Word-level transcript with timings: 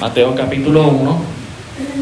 Mateo 0.00 0.34
capítulo 0.34 0.88
1, 0.88 1.18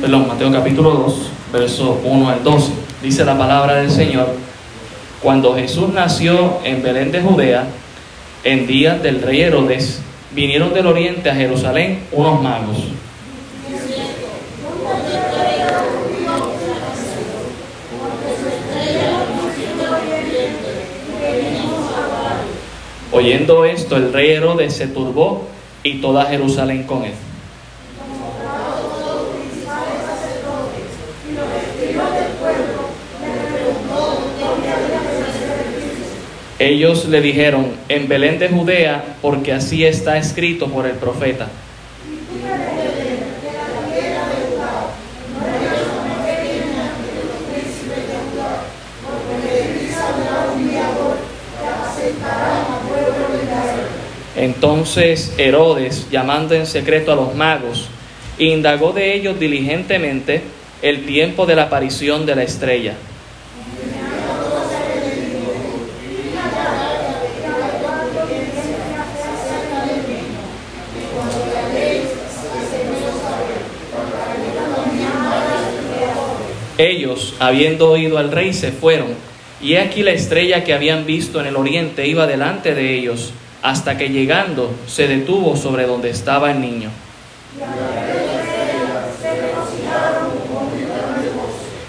perdón, 0.01 0.27
Mateo 0.27 0.51
capítulo 0.51 0.91
2, 0.93 1.15
verso 1.53 2.01
1 2.03 2.29
al 2.31 2.43
12. 2.43 2.73
Dice 3.03 3.25
la 3.25 3.37
palabra 3.37 3.75
del 3.77 3.91
Señor, 3.91 4.29
cuando 5.23 5.55
Jesús 5.55 5.93
nació 5.93 6.59
en 6.65 6.83
Belén 6.83 7.13
de 7.13 7.21
Judea, 7.21 7.67
en 8.45 8.67
días 8.67 9.03
del 9.03 9.21
rey 9.21 9.43
Herodes, 9.43 10.01
vinieron 10.33 10.73
del 10.73 10.87
oriente 10.87 11.29
a 11.31 11.35
Jerusalén 11.35 12.01
unos 12.13 12.43
magos. 12.43 12.79
Oyendo 23.13 23.67
esto, 23.67 23.97
el 23.97 24.13
rey 24.15 24.31
Herodes 24.31 24.75
se 24.75 24.87
turbó 24.87 25.47
y 25.83 26.01
toda 26.01 26.25
Jerusalén 26.25 26.85
con 26.85 27.05
él. 27.05 27.13
Ellos 36.63 37.07
le 37.07 37.21
dijeron, 37.21 37.73
en 37.89 38.07
Belén 38.07 38.39
de 38.39 38.49
Judea, 38.49 39.17
porque 39.21 39.53
así 39.53 39.85
está 39.85 40.17
escrito 40.17 40.69
por 40.69 40.87
el 40.87 40.93
profeta. 40.93 41.49
Entonces 54.37 55.35
Herodes, 55.39 56.07
llamando 56.13 56.55
en 56.55 56.67
secreto 56.67 57.11
a 57.11 57.17
los 57.17 57.35
magos, 57.35 57.89
indagó 58.39 58.93
de 58.93 59.15
ellos 59.15 59.41
diligentemente 59.41 60.43
el 60.81 61.07
tiempo 61.07 61.45
de 61.45 61.57
la 61.57 61.65
aparición 61.65 62.25
de 62.25 62.37
la 62.37 62.45
estrella. 62.45 62.95
Ellos, 76.79 77.35
habiendo 77.39 77.91
oído 77.91 78.19
al 78.19 78.33
rey, 78.33 78.53
se 78.53 78.73
fueron, 78.73 79.09
y 79.61 79.75
he 79.75 79.81
aquí 79.81 80.03
la 80.03 80.13
estrella 80.13 80.65
que 80.65 80.75
habían 80.75 81.07
visto 81.07 81.41
en 81.41 81.47
el 81.47 81.57
oriente 81.57 82.07
iba 82.07 82.27
delante 82.27 82.75
de 82.75 82.95
ellos, 82.95 83.33
hasta 83.63 83.97
que 83.97 84.09
llegando 84.09 84.73
se 84.87 85.07
detuvo 85.07 85.57
sobre 85.57 85.87
donde 85.87 86.11
estaba 86.11 86.51
el 86.51 86.61
niño. 86.61 86.91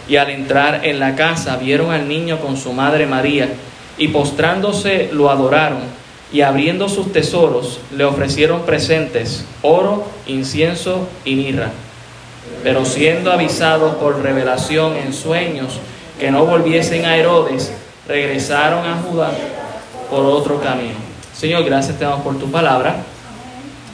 Y 0.08 0.18
al 0.18 0.30
entrar 0.30 0.86
en 0.86 1.00
la 1.00 1.16
casa 1.16 1.56
vieron 1.58 1.92
al 1.92 2.08
niño 2.08 2.40
con 2.40 2.58
su 2.58 2.74
madre 2.74 3.08
María, 3.08 3.50
y 3.98 4.10
postrándose 4.10 5.10
lo 5.14 5.32
adoraron, 5.32 5.82
y 6.32 6.42
abriendo 6.42 6.90
sus 6.90 7.14
tesoros 7.14 7.80
le 7.96 8.04
ofrecieron 8.04 8.64
presentes, 8.64 9.46
oro, 9.62 10.06
incienso 10.28 11.08
y 11.24 11.36
mirra. 11.36 11.72
Pero 12.64 12.86
siendo 12.86 13.32
avisados 13.32 13.96
por 13.96 14.22
revelación 14.22 14.96
en 14.96 15.14
sueños 15.14 15.80
que 16.20 16.32
no 16.32 16.46
volviesen 16.46 17.06
a 17.06 17.18
Herodes, 17.18 17.74
regresaron 18.08 18.86
a 18.86 19.02
Judá 19.02 19.32
por 20.10 20.26
otro 20.26 20.62
camino. 20.62 20.96
Señor, 21.36 21.66
gracias 21.66 21.98
te 21.98 22.06
damos 22.06 22.22
por 22.22 22.40
tu 22.40 22.50
palabra. 22.50 22.98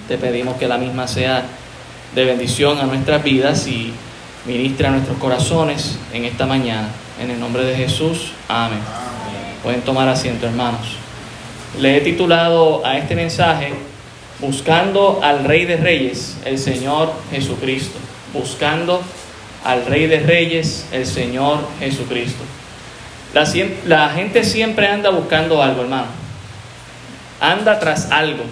Te 0.07 0.17
pedimos 0.17 0.57
que 0.57 0.67
la 0.67 0.77
misma 0.77 1.07
sea 1.07 1.43
de 2.13 2.25
bendición 2.25 2.77
a 2.79 2.83
nuestras 2.83 3.23
vidas 3.23 3.67
y 3.67 3.93
ministre 4.45 4.87
a 4.87 4.91
nuestros 4.91 5.17
corazones 5.17 5.97
en 6.13 6.25
esta 6.25 6.45
mañana. 6.45 6.89
En 7.19 7.31
el 7.31 7.39
nombre 7.39 7.63
de 7.63 7.75
Jesús, 7.75 8.33
amén. 8.47 8.79
Pueden 9.63 9.81
tomar 9.81 10.07
asiento, 10.07 10.45
hermanos. 10.45 10.95
Le 11.79 11.97
he 11.97 12.01
titulado 12.01 12.85
a 12.85 12.97
este 12.97 13.15
mensaje 13.15 13.73
Buscando 14.39 15.19
al 15.21 15.43
Rey 15.43 15.65
de 15.65 15.75
Reyes, 15.75 16.37
el 16.45 16.57
Señor 16.57 17.11
Jesucristo 17.29 17.99
buscando 18.33 19.01
al 19.63 19.85
Rey 19.85 20.07
de 20.07 20.19
Reyes, 20.19 20.85
el 20.91 21.05
Señor 21.05 21.59
Jesucristo. 21.79 22.43
La, 23.33 24.09
gente 24.09 24.43
siempre 24.43 24.87
anda 24.87 25.11
buscando 25.11 25.61
algo, 25.61 25.83
hermano. 25.83 26.07
Anda 27.39 27.79
tras 27.79 28.11
algo. 28.11 28.43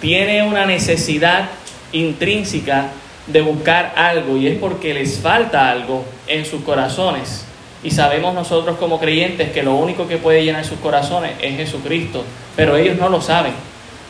Tiene 0.00 0.42
una 0.42 0.66
necesidad 0.66 1.48
intrínseca 1.92 2.88
de 3.26 3.40
buscar 3.40 3.94
algo 3.96 4.36
y 4.36 4.48
es 4.48 4.58
porque 4.58 4.92
les 4.92 5.18
falta 5.18 5.70
algo 5.70 6.04
en 6.26 6.44
sus 6.44 6.62
corazones. 6.62 7.44
Y 7.84 7.90
sabemos 7.90 8.34
nosotros 8.34 8.76
como 8.78 8.98
creyentes 8.98 9.50
que 9.52 9.62
lo 9.62 9.74
único 9.74 10.08
que 10.08 10.16
puede 10.16 10.44
llenar 10.44 10.64
sus 10.64 10.78
corazones 10.78 11.32
es 11.40 11.56
Jesucristo, 11.56 12.24
pero 12.56 12.76
ellos 12.76 12.98
no 12.98 13.08
lo 13.08 13.20
saben. 13.20 13.52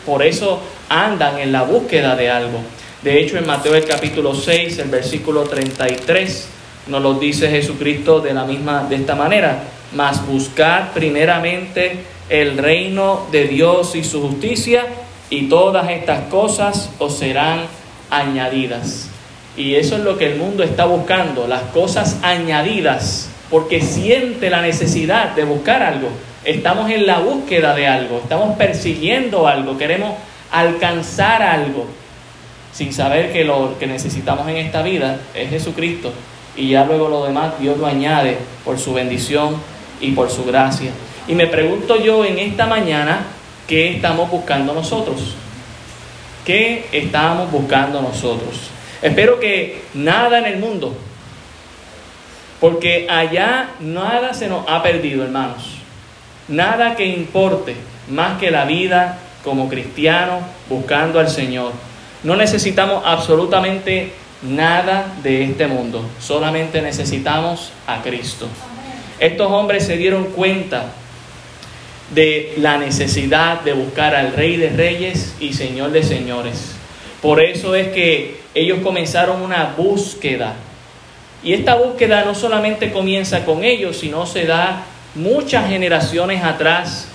Por 0.06 0.22
eso 0.22 0.60
andan 0.88 1.38
en 1.38 1.52
la 1.52 1.62
búsqueda 1.62 2.16
de 2.16 2.30
algo. 2.30 2.60
De 3.04 3.20
hecho, 3.20 3.36
en 3.36 3.46
Mateo 3.46 3.74
el 3.74 3.84
capítulo 3.84 4.34
6, 4.34 4.78
el 4.78 4.88
versículo 4.88 5.42
33, 5.42 6.48
nos 6.86 7.02
lo 7.02 7.12
dice 7.12 7.50
Jesucristo 7.50 8.20
de 8.20 8.32
la 8.32 8.46
misma, 8.46 8.86
de 8.88 8.96
esta 8.96 9.14
manera. 9.14 9.64
Mas 9.94 10.26
buscad 10.26 10.92
primeramente 10.94 11.98
el 12.30 12.56
reino 12.56 13.26
de 13.30 13.46
Dios 13.46 13.94
y 13.94 14.04
su 14.04 14.22
justicia, 14.22 14.86
y 15.28 15.50
todas 15.50 15.90
estas 15.90 16.30
cosas 16.30 16.88
os 16.98 17.18
serán 17.18 17.66
añadidas. 18.08 19.10
Y 19.54 19.74
eso 19.74 19.96
es 19.96 20.02
lo 20.02 20.16
que 20.16 20.32
el 20.32 20.38
mundo 20.38 20.62
está 20.62 20.86
buscando, 20.86 21.46
las 21.46 21.64
cosas 21.74 22.16
añadidas, 22.22 23.28
porque 23.50 23.82
siente 23.82 24.48
la 24.48 24.62
necesidad 24.62 25.32
de 25.36 25.44
buscar 25.44 25.82
algo. 25.82 26.08
Estamos 26.46 26.90
en 26.90 27.06
la 27.06 27.18
búsqueda 27.18 27.74
de 27.74 27.86
algo, 27.86 28.20
estamos 28.22 28.56
persiguiendo 28.56 29.46
algo, 29.46 29.76
queremos 29.76 30.14
alcanzar 30.50 31.42
algo 31.42 31.86
sin 32.74 32.92
saber 32.92 33.32
que 33.32 33.44
lo 33.44 33.78
que 33.78 33.86
necesitamos 33.86 34.48
en 34.48 34.56
esta 34.56 34.82
vida 34.82 35.20
es 35.32 35.48
Jesucristo 35.48 36.12
y 36.56 36.68
ya 36.68 36.84
luego 36.84 37.08
lo 37.08 37.24
demás 37.24 37.54
Dios 37.60 37.78
lo 37.78 37.86
añade 37.86 38.36
por 38.64 38.78
su 38.78 38.92
bendición 38.92 39.56
y 40.00 40.10
por 40.10 40.30
su 40.30 40.44
gracia. 40.44 40.90
Y 41.28 41.34
me 41.34 41.46
pregunto 41.46 42.02
yo 42.02 42.24
en 42.24 42.38
esta 42.38 42.66
mañana, 42.66 43.26
¿qué 43.66 43.94
estamos 43.94 44.28
buscando 44.28 44.74
nosotros? 44.74 45.36
¿Qué 46.44 46.86
estamos 46.92 47.50
buscando 47.50 48.02
nosotros? 48.02 48.70
Espero 49.00 49.38
que 49.38 49.82
nada 49.94 50.38
en 50.38 50.46
el 50.46 50.58
mundo, 50.58 50.94
porque 52.60 53.06
allá 53.08 53.70
nada 53.78 54.34
se 54.34 54.48
nos 54.48 54.68
ha 54.68 54.82
perdido, 54.82 55.24
hermanos. 55.24 55.76
Nada 56.48 56.96
que 56.96 57.06
importe 57.06 57.76
más 58.08 58.38
que 58.38 58.50
la 58.50 58.64
vida 58.64 59.18
como 59.44 59.68
cristiano 59.68 60.40
buscando 60.68 61.20
al 61.20 61.28
Señor. 61.28 61.72
No 62.24 62.36
necesitamos 62.36 63.02
absolutamente 63.04 64.12
nada 64.42 65.14
de 65.22 65.44
este 65.44 65.66
mundo, 65.66 66.04
solamente 66.20 66.80
necesitamos 66.82 67.70
a 67.86 68.02
Cristo. 68.02 68.48
Estos 69.18 69.50
hombres 69.50 69.86
se 69.86 69.96
dieron 69.96 70.24
cuenta 70.24 70.86
de 72.14 72.54
la 72.58 72.78
necesidad 72.78 73.60
de 73.60 73.72
buscar 73.72 74.14
al 74.14 74.32
Rey 74.32 74.56
de 74.56 74.70
Reyes 74.70 75.34
y 75.38 75.52
Señor 75.52 75.92
de 75.92 76.02
Señores. 76.02 76.72
Por 77.22 77.42
eso 77.42 77.74
es 77.74 77.88
que 77.88 78.40
ellos 78.54 78.78
comenzaron 78.82 79.42
una 79.42 79.74
búsqueda. 79.76 80.54
Y 81.42 81.52
esta 81.52 81.74
búsqueda 81.74 82.24
no 82.24 82.34
solamente 82.34 82.90
comienza 82.90 83.44
con 83.44 83.64
ellos, 83.64 83.98
sino 83.98 84.26
se 84.26 84.46
da 84.46 84.82
muchas 85.14 85.68
generaciones 85.68 86.42
atrás, 86.42 87.06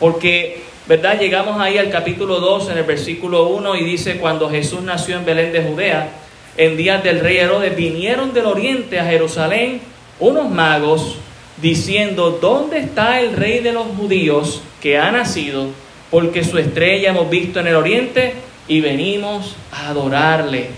porque 0.00 0.62
¿verdad? 0.86 1.18
Llegamos 1.18 1.60
ahí 1.60 1.78
al 1.78 1.90
capítulo 1.90 2.38
2 2.38 2.70
en 2.70 2.78
el 2.78 2.84
versículo 2.84 3.48
1 3.48 3.76
y 3.76 3.84
dice, 3.84 4.18
cuando 4.18 4.48
Jesús 4.48 4.82
nació 4.82 5.16
en 5.16 5.24
Belén 5.24 5.52
de 5.52 5.62
Judea, 5.62 6.10
en 6.56 6.76
días 6.76 7.02
del 7.02 7.20
rey 7.20 7.38
Herodes, 7.38 7.74
vinieron 7.74 8.32
del 8.32 8.46
oriente 8.46 9.00
a 9.00 9.04
Jerusalén 9.04 9.80
unos 10.20 10.48
magos 10.48 11.16
diciendo, 11.60 12.38
¿dónde 12.40 12.78
está 12.78 13.20
el 13.20 13.34
rey 13.34 13.60
de 13.60 13.72
los 13.72 13.86
judíos 13.98 14.62
que 14.80 14.96
ha 14.96 15.10
nacido? 15.10 15.68
Porque 16.10 16.44
su 16.44 16.56
estrella 16.56 17.10
hemos 17.10 17.28
visto 17.28 17.58
en 17.58 17.66
el 17.66 17.74
oriente 17.74 18.34
y 18.68 18.80
venimos 18.80 19.56
a 19.72 19.88
adorarle. 19.88 20.68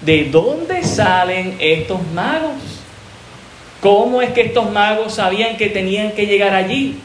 ¿De 0.00 0.24
dónde 0.24 0.82
salen 0.82 1.56
estos 1.60 2.00
magos? 2.12 2.56
¿Cómo 3.80 4.20
es 4.20 4.30
que 4.30 4.42
estos 4.42 4.70
magos 4.72 5.14
sabían 5.14 5.56
que 5.56 5.68
tenían 5.68 6.12
que 6.12 6.26
llegar 6.26 6.52
allí? 6.52 6.98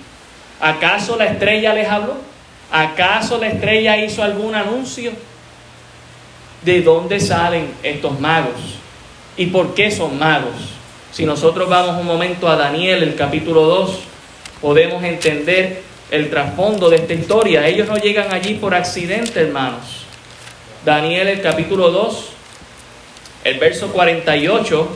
¿Acaso 0.59 1.15
la 1.17 1.25
estrella 1.25 1.73
les 1.73 1.87
habló? 1.87 2.30
¿Acaso 2.71 3.37
la 3.37 3.47
estrella 3.47 3.97
hizo 3.97 4.23
algún 4.23 4.55
anuncio? 4.55 5.11
¿De 6.63 6.81
dónde 6.81 7.19
salen 7.19 7.73
estos 7.83 8.17
magos? 8.19 8.55
¿Y 9.35 9.47
por 9.47 9.73
qué 9.73 9.91
son 9.91 10.17
magos? 10.17 10.55
Si 11.11 11.25
nosotros 11.25 11.67
vamos 11.67 11.99
un 11.99 12.07
momento 12.07 12.47
a 12.47 12.55
Daniel, 12.55 13.03
el 13.03 13.15
capítulo 13.15 13.63
2, 13.63 13.99
podemos 14.61 15.03
entender 15.03 15.81
el 16.11 16.29
trasfondo 16.29 16.89
de 16.89 16.97
esta 16.97 17.13
historia. 17.13 17.67
Ellos 17.67 17.89
no 17.89 17.97
llegan 17.97 18.33
allí 18.33 18.53
por 18.53 18.73
accidente, 18.73 19.41
hermanos. 19.41 20.05
Daniel, 20.85 21.27
el 21.27 21.41
capítulo 21.41 21.91
2, 21.91 22.29
El 23.43 23.59
verso 23.59 23.91
48, 23.91 24.87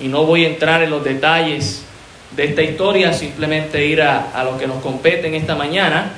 y 0.00 0.08
no 0.08 0.24
voy 0.24 0.44
a 0.44 0.48
entrar 0.48 0.82
en 0.82 0.90
los 0.90 1.02
detalles 1.02 1.84
de 2.32 2.44
esta 2.44 2.62
historia, 2.62 3.12
simplemente 3.12 3.86
ir 3.86 4.02
a, 4.02 4.32
a 4.32 4.44
lo 4.44 4.58
que 4.58 4.66
nos 4.66 4.82
compete 4.82 5.28
en 5.28 5.34
esta 5.34 5.54
mañana. 5.54 6.12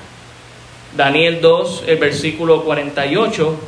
Daniel 0.96 1.40
2, 1.40 1.84
el 1.86 1.98
versículo 1.98 2.64
48, 2.64 3.58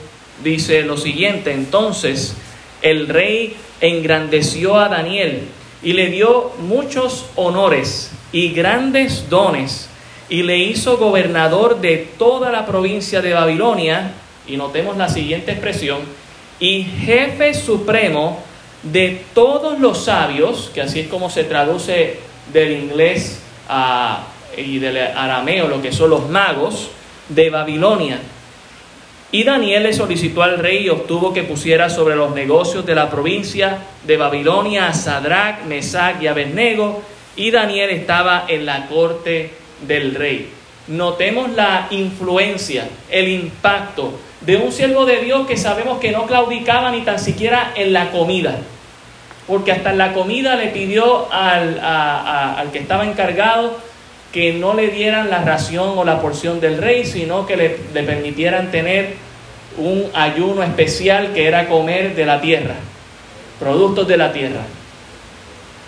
dice 0.43 0.83
lo 0.83 0.97
siguiente, 0.97 1.53
entonces 1.53 2.35
el 2.81 3.09
rey 3.09 3.57
engrandeció 3.81 4.79
a 4.79 4.89
Daniel 4.89 5.43
y 5.83 5.93
le 5.93 6.09
dio 6.09 6.53
muchos 6.61 7.27
honores 7.37 8.11
y 8.33 8.53
grandes 8.53 9.29
dones 9.29 9.89
y 10.29 10.43
le 10.43 10.59
hizo 10.59 10.97
gobernador 10.97 11.81
de 11.81 12.09
toda 12.19 12.51
la 12.51 12.67
provincia 12.67 13.23
de 13.23 13.33
Babilonia, 13.33 14.13
y 14.47 14.57
notemos 14.57 14.97
la 14.97 15.09
siguiente 15.09 15.53
expresión, 15.53 15.99
y 16.61 16.83
jefe 16.83 17.55
supremo 17.55 18.43
de 18.83 19.23
todos 19.35 19.79
los 19.79 20.05
sabios, 20.05 20.71
que 20.75 20.83
así 20.83 21.01
es 21.01 21.09
como 21.09 21.31
se 21.31 21.45
traduce 21.45 22.21
del 22.53 22.73
inglés 22.73 23.41
y 24.57 24.79
del 24.79 24.97
arameo, 24.99 25.69
lo 25.69 25.81
que 25.81 25.93
son 25.93 26.11
los 26.11 26.29
magos, 26.29 26.91
de 27.29 27.51
Babilonia. 27.51 28.21
Y 29.31 29.45
Daniel 29.45 29.83
le 29.83 29.93
solicitó 29.93 30.43
al 30.43 30.59
rey 30.59 30.87
y 30.87 30.89
obtuvo 30.89 31.35
que 31.35 31.43
pusiera 31.43 31.91
sobre 31.91 32.17
los 32.17 32.35
negocios 32.35 32.87
de 32.87 32.95
la 32.95 33.11
provincia 33.11 33.79
de 34.05 34.17
Babilonia 34.17 34.89
a 34.89 34.95
Sadrach, 34.95 35.65
Mesach 35.65 36.23
y 36.23 36.27
Abednego, 36.27 37.03
y 37.37 37.51
Daniel 37.51 37.91
estaba 37.91 38.47
en 38.49 38.65
la 38.65 38.87
corte 38.87 39.53
del 39.87 40.15
rey. 40.15 40.51
Notemos 40.89 41.51
la 41.51 41.89
influencia, 41.91 42.89
el 43.11 43.29
impacto 43.29 44.19
de 44.41 44.57
un 44.57 44.73
siervo 44.73 45.05
de 45.05 45.19
Dios 45.19 45.47
que 45.47 45.59
sabemos 45.59 45.99
que 45.99 46.11
no 46.11 46.27
claudicaba 46.27 46.91
ni 46.91 47.03
tan 47.03 47.19
siquiera 47.19 47.73
en 47.77 47.93
la 47.93 48.11
comida, 48.11 48.57
porque 49.47 49.73
hasta 49.73 49.91
en 49.91 49.99
la 49.99 50.15
comida 50.15 50.57
le 50.57 50.69
pidió 50.69 51.31
al, 51.31 51.79
al 51.81 52.71
que 52.71 52.79
estaba 52.79 53.05
encargado 53.05 53.77
que 54.33 54.53
no 54.53 54.75
le 54.75 54.89
dieran 54.89 55.31
la 55.31 55.43
ración 55.43 55.97
o 55.97 56.05
la 56.05 56.21
porción 56.21 56.61
del 56.61 56.79
rey, 56.79 57.07
sino 57.07 57.47
que 57.47 57.57
le, 57.57 57.69
permitieran 57.71 58.71
tener 58.71 59.15
un 59.79 60.11
ayuno 60.15 60.63
especial 60.63 61.33
que 61.33 61.47
era 61.47 61.69
comer 61.69 62.15
de 62.15 62.27
la 62.27 62.41
tierra, 62.41 62.75
productos 63.59 64.07
de 64.07 64.17
la 64.17 64.33
tierra. 64.33 64.63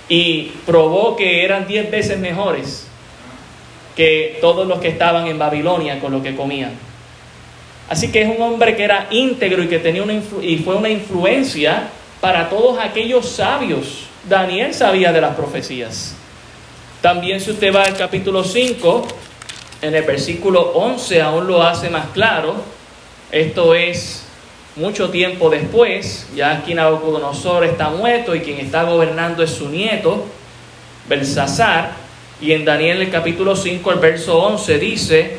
Y 0.08 0.52
probó 0.66 1.16
que 1.16 1.44
eran 1.44 1.66
diez 1.66 1.90
veces 1.90 2.18
mejores 2.18 2.86
que 3.94 4.38
todos 4.40 4.66
los 4.66 4.80
que 4.80 4.88
estaban 4.88 5.26
en 5.26 5.38
Babilonia 5.38 6.00
con 6.00 6.12
lo 6.12 6.22
que 6.22 6.34
comían. 6.34 6.72
Así 7.88 8.10
que 8.10 8.22
es 8.22 8.28
un 8.28 8.40
hombre 8.40 8.76
que 8.76 8.84
era 8.84 9.08
íntegro 9.10 9.62
y 9.62 9.68
que 9.68 9.78
tenía 9.78 10.02
una 10.02 10.14
y 10.42 10.58
fue 10.58 10.76
una 10.76 10.88
influencia 10.88 11.88
para 12.20 12.48
todos 12.48 12.78
aquellos 12.78 13.28
sabios. 13.28 14.06
Daniel 14.28 14.72
sabía 14.72 15.12
de 15.12 15.20
las 15.20 15.34
profecías. 15.34 16.14
También 17.00 17.40
si 17.40 17.50
usted 17.52 17.74
va 17.74 17.84
al 17.84 17.96
capítulo 17.96 18.44
5, 18.44 19.08
en 19.80 19.94
el 19.94 20.02
versículo 20.02 20.72
11 20.74 21.22
aún 21.22 21.46
lo 21.46 21.62
hace 21.62 21.88
más 21.88 22.08
claro. 22.08 22.56
Esto 23.32 23.74
es 23.74 24.26
mucho 24.76 25.08
tiempo 25.08 25.48
después, 25.48 26.28
ya 26.34 26.52
aquí 26.52 26.74
Nabucodonosor 26.74 27.64
está 27.64 27.88
muerto 27.88 28.34
y 28.34 28.40
quien 28.40 28.58
está 28.58 28.82
gobernando 28.82 29.42
es 29.42 29.50
su 29.50 29.70
nieto, 29.70 30.26
Belsasar. 31.08 31.92
Y 32.38 32.52
en 32.52 32.66
Daniel 32.66 33.00
el 33.00 33.10
capítulo 33.10 33.56
5, 33.56 33.92
el 33.92 33.98
verso 33.98 34.38
11 34.38 34.78
dice, 34.78 35.38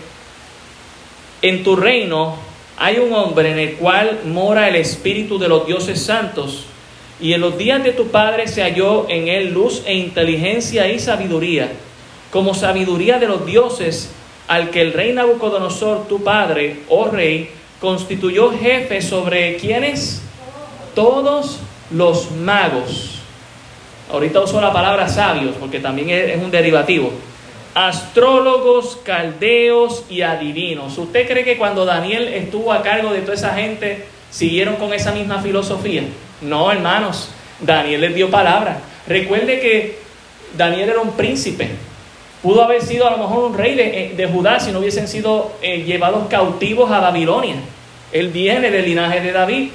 en 1.43 1.63
tu 1.63 1.75
reino 1.75 2.37
hay 2.77 2.97
un 2.97 3.13
hombre 3.13 3.51
en 3.51 3.59
el 3.59 3.75
cual 3.75 4.21
mora 4.25 4.67
el 4.67 4.77
espíritu 4.77 5.37
de 5.37 5.47
los 5.47 5.67
dioses 5.67 6.01
santos 6.01 6.65
y 7.21 7.33
en 7.33 7.41
los 7.41 7.57
días 7.57 7.83
de 7.83 7.91
tu 7.91 8.07
padre 8.07 8.47
se 8.47 8.63
halló 8.63 9.07
en 9.07 9.27
él 9.27 9.53
luz 9.53 9.83
e 9.85 9.93
inteligencia 9.93 10.91
y 10.91 10.99
sabiduría, 10.99 11.71
como 12.31 12.55
sabiduría 12.55 13.19
de 13.19 13.27
los 13.27 13.45
dioses, 13.45 14.09
al 14.47 14.71
que 14.71 14.81
el 14.81 14.91
rey 14.91 15.13
Nabucodonosor, 15.13 16.07
tu 16.07 16.23
padre, 16.23 16.79
oh 16.89 17.09
rey, 17.09 17.51
constituyó 17.79 18.51
jefe 18.51 19.01
sobre 19.01 19.55
quienes? 19.57 20.23
Todos 20.95 21.59
los 21.91 22.31
magos. 22.31 23.19
Ahorita 24.11 24.41
uso 24.41 24.59
la 24.59 24.73
palabra 24.73 25.07
sabios, 25.07 25.55
porque 25.59 25.79
también 25.79 26.09
es 26.09 26.41
un 26.41 26.51
derivativo. 26.51 27.11
Astrólogos, 27.75 28.97
caldeos 29.03 30.03
y 30.09 30.23
adivinos. 30.23 30.97
¿Usted 30.97 31.27
cree 31.27 31.45
que 31.45 31.57
cuando 31.57 31.85
Daniel 31.85 32.27
estuvo 32.27 32.73
a 32.73 32.81
cargo 32.81 33.13
de 33.13 33.21
toda 33.21 33.35
esa 33.35 33.53
gente, 33.53 34.05
siguieron 34.31 34.75
con 34.75 34.93
esa 34.93 35.13
misma 35.13 35.41
filosofía? 35.41 36.03
No, 36.41 36.71
hermanos, 36.71 37.29
Daniel 37.59 38.01
les 38.01 38.15
dio 38.15 38.29
palabra. 38.29 38.79
Recuerde 39.07 39.59
que 39.59 39.99
Daniel 40.57 40.89
era 40.89 40.99
un 40.99 41.11
príncipe. 41.11 41.69
Pudo 42.41 42.63
haber 42.63 42.81
sido 42.81 43.07
a 43.07 43.11
lo 43.11 43.19
mejor 43.19 43.43
un 43.43 43.57
rey 43.57 43.75
de, 43.75 44.15
eh, 44.17 44.29
Judá 44.31 44.59
si 44.59 44.71
no 44.71 44.79
hubiesen 44.79 45.07
sido 45.07 45.53
eh, 45.61 45.83
llevados 45.83 46.27
cautivos 46.27 46.91
a 46.91 46.99
Babilonia. 46.99 47.55
Él 48.11 48.29
viene 48.29 48.71
del 48.71 48.85
linaje 48.85 49.21
de 49.21 49.31
David 49.31 49.69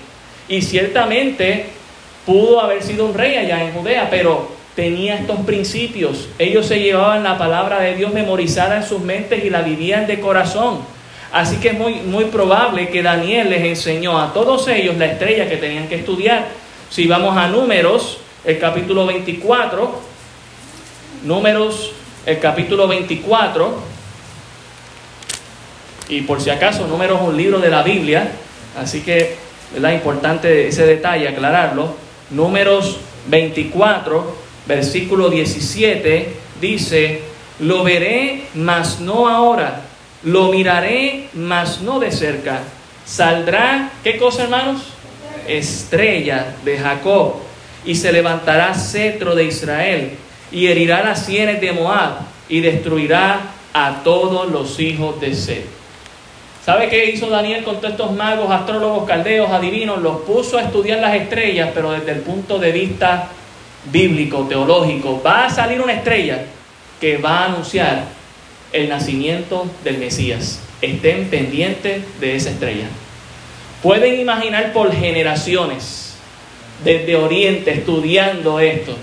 y 0.48 0.62
ciertamente 0.62 1.66
pudo 2.26 2.60
haber 2.60 2.82
sido 2.82 3.06
un 3.06 3.14
rey 3.14 3.36
allá 3.36 3.62
en 3.62 3.72
Judea, 3.72 4.08
pero 4.10 4.50
tenía 4.74 5.14
estos 5.14 5.40
principios. 5.40 6.28
Ellos 6.38 6.66
se 6.66 6.80
llevaban 6.80 7.22
la 7.22 7.38
palabra 7.38 7.78
de 7.80 7.94
Dios 7.94 8.12
memorizada 8.12 8.78
en 8.78 8.82
sus 8.82 9.00
mentes 9.00 9.44
y 9.44 9.50
la 9.50 9.62
vivían 9.62 10.08
de 10.08 10.18
corazón. 10.18 10.80
Así 11.32 11.56
que 11.56 11.68
es 11.68 11.74
muy, 11.74 11.94
muy 11.94 12.26
probable 12.26 12.88
que 12.88 13.02
Daniel 13.02 13.50
les 13.50 13.64
enseñó 13.64 14.20
a 14.20 14.32
todos 14.32 14.68
ellos 14.68 14.96
la 14.96 15.06
estrella 15.06 15.48
que 15.48 15.56
tenían 15.56 15.88
que 15.88 15.96
estudiar. 15.96 16.48
Si 16.88 17.06
vamos 17.06 17.36
a 17.36 17.48
números, 17.48 18.18
el 18.44 18.58
capítulo 18.58 19.06
24, 19.06 20.00
números, 21.24 21.92
el 22.24 22.38
capítulo 22.38 22.86
24, 22.86 23.96
y 26.08 26.20
por 26.20 26.40
si 26.40 26.50
acaso, 26.50 26.86
números 26.86 27.20
es 27.20 27.28
un 27.28 27.36
libro 27.36 27.58
de 27.58 27.70
la 27.70 27.82
Biblia, 27.82 28.30
así 28.78 29.00
que 29.00 29.36
es 29.74 29.92
importante 29.92 30.68
ese 30.68 30.86
detalle, 30.86 31.28
aclararlo. 31.28 31.96
Números 32.30 32.98
24, 33.26 34.36
versículo 34.66 35.28
17, 35.28 36.34
dice, 36.60 37.22
lo 37.58 37.82
veré, 37.82 38.44
mas 38.54 39.00
no 39.00 39.28
ahora 39.28 39.82
lo 40.22 40.50
miraré, 40.50 41.28
mas 41.34 41.80
no 41.80 41.98
de 41.98 42.10
cerca. 42.10 42.60
Saldrá, 43.04 43.90
¿qué 44.02 44.16
cosa 44.16 44.44
hermanos? 44.44 44.82
Estrella 45.46 46.56
de 46.64 46.78
Jacob. 46.78 47.34
Y 47.84 47.94
se 47.94 48.12
levantará 48.12 48.74
cetro 48.74 49.34
de 49.34 49.44
Israel. 49.44 50.12
Y 50.50 50.66
herirá 50.66 51.04
las 51.04 51.24
sienes 51.24 51.60
de 51.60 51.72
Moab. 51.72 52.18
Y 52.48 52.60
destruirá 52.60 53.40
a 53.72 54.02
todos 54.02 54.50
los 54.50 54.80
hijos 54.80 55.20
de 55.20 55.34
Seth. 55.34 55.66
¿Sabe 56.64 56.88
qué 56.88 57.10
hizo 57.10 57.30
Daniel 57.30 57.62
con 57.62 57.76
todos 57.76 57.92
estos 57.92 58.12
magos, 58.12 58.50
astrólogos, 58.50 59.06
caldeos, 59.06 59.50
adivinos? 59.50 60.02
Los 60.02 60.22
puso 60.22 60.58
a 60.58 60.62
estudiar 60.62 60.98
las 60.98 61.14
estrellas, 61.14 61.70
pero 61.72 61.92
desde 61.92 62.10
el 62.10 62.20
punto 62.22 62.58
de 62.58 62.72
vista 62.72 63.28
bíblico, 63.92 64.46
teológico. 64.48 65.22
Va 65.24 65.46
a 65.46 65.50
salir 65.50 65.80
una 65.80 65.92
estrella 65.92 66.44
que 67.00 67.18
va 67.18 67.42
a 67.42 67.44
anunciar 67.44 68.15
el 68.76 68.88
nacimiento 68.88 69.66
del 69.84 69.98
Mesías. 69.98 70.60
Estén 70.82 71.28
pendientes 71.28 72.02
de 72.20 72.36
esa 72.36 72.50
estrella. 72.50 72.86
Pueden 73.82 74.20
imaginar 74.20 74.72
por 74.72 74.92
generaciones, 74.92 76.16
desde 76.84 77.16
Oriente, 77.16 77.72
estudiando 77.72 78.60
esto. 78.60 78.96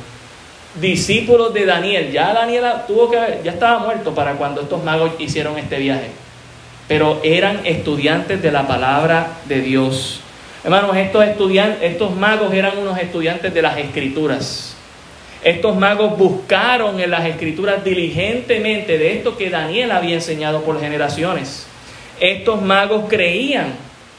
Discípulos 0.80 1.54
de 1.54 1.66
Daniel. 1.66 2.12
Ya 2.12 2.34
Daniel 2.34 2.66
tuvo 2.88 3.10
que, 3.10 3.18
ya 3.44 3.52
estaba 3.52 3.80
muerto 3.80 4.14
para 4.14 4.34
cuando 4.34 4.62
estos 4.62 4.84
magos 4.84 5.12
hicieron 5.20 5.58
este 5.58 5.80
viaje. 5.80 6.10
Pero 6.88 7.20
eran 7.24 7.66
estudiantes 7.66 8.42
de 8.42 8.52
la 8.52 8.68
palabra 8.68 9.38
de 9.46 9.62
Dios. 9.62 10.20
Hermanos, 10.64 10.96
estos, 10.98 11.26
estudiantes, 11.26 11.92
estos 11.92 12.16
magos 12.16 12.54
eran 12.54 12.78
unos 12.78 12.98
estudiantes 13.00 13.54
de 13.54 13.62
las 13.62 13.78
escrituras 13.78 14.73
estos 15.44 15.76
magos 15.76 16.18
buscaron 16.18 17.00
en 17.00 17.12
las 17.12 17.26
escrituras 17.26 17.84
diligentemente 17.84 18.98
de 18.98 19.18
esto 19.18 19.38
que 19.38 19.50
Daniel 19.50 19.92
había 19.92 20.16
enseñado 20.16 20.62
por 20.62 20.80
generaciones. 20.80 21.68
Estos 22.20 22.62
magos 22.62 23.06
creían 23.10 23.74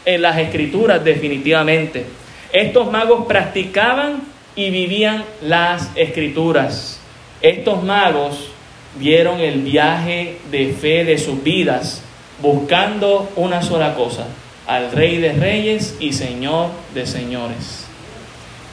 en 0.04 0.20
las 0.20 0.38
escrituras 0.38 1.02
definitivamente. 1.02 2.04
Estos 2.52 2.90
magos 2.90 3.26
practicaban 3.26 4.22
y 4.54 4.70
vivían 4.70 5.24
las 5.40 5.90
escrituras. 5.94 7.00
Estos 7.40 7.82
magos 7.82 8.50
vieron 8.98 9.40
el 9.40 9.62
viaje 9.62 10.38
de 10.50 10.74
fe 10.74 11.04
de 11.04 11.18
sus 11.18 11.42
vidas 11.42 12.02
buscando 12.42 13.30
una 13.36 13.62
sola 13.62 13.94
cosa, 13.94 14.26
al 14.66 14.92
Rey 14.92 15.18
de 15.18 15.32
Reyes 15.32 15.96
y 16.00 16.12
Señor 16.12 16.68
de 16.94 17.06
Señores. 17.06 17.86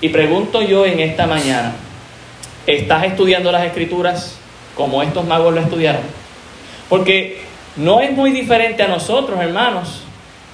Y 0.02 0.10
pregunto 0.10 0.62
yo 0.62 0.86
en 0.86 1.00
esta 1.00 1.28
mañana, 1.28 1.74
¿Estás 2.68 3.06
estudiando 3.06 3.52
las 3.52 3.66
escrituras 3.66 4.38
como 4.76 5.02
estos 5.02 5.26
magos 5.26 5.54
lo 5.54 5.62
estudiaron? 5.62 6.02
Porque 6.90 7.42
no 7.76 8.02
es 8.02 8.12
muy 8.12 8.32
diferente 8.32 8.84
a 8.84 8.88
nosotros, 8.88 9.40
hermanos. 9.40 10.04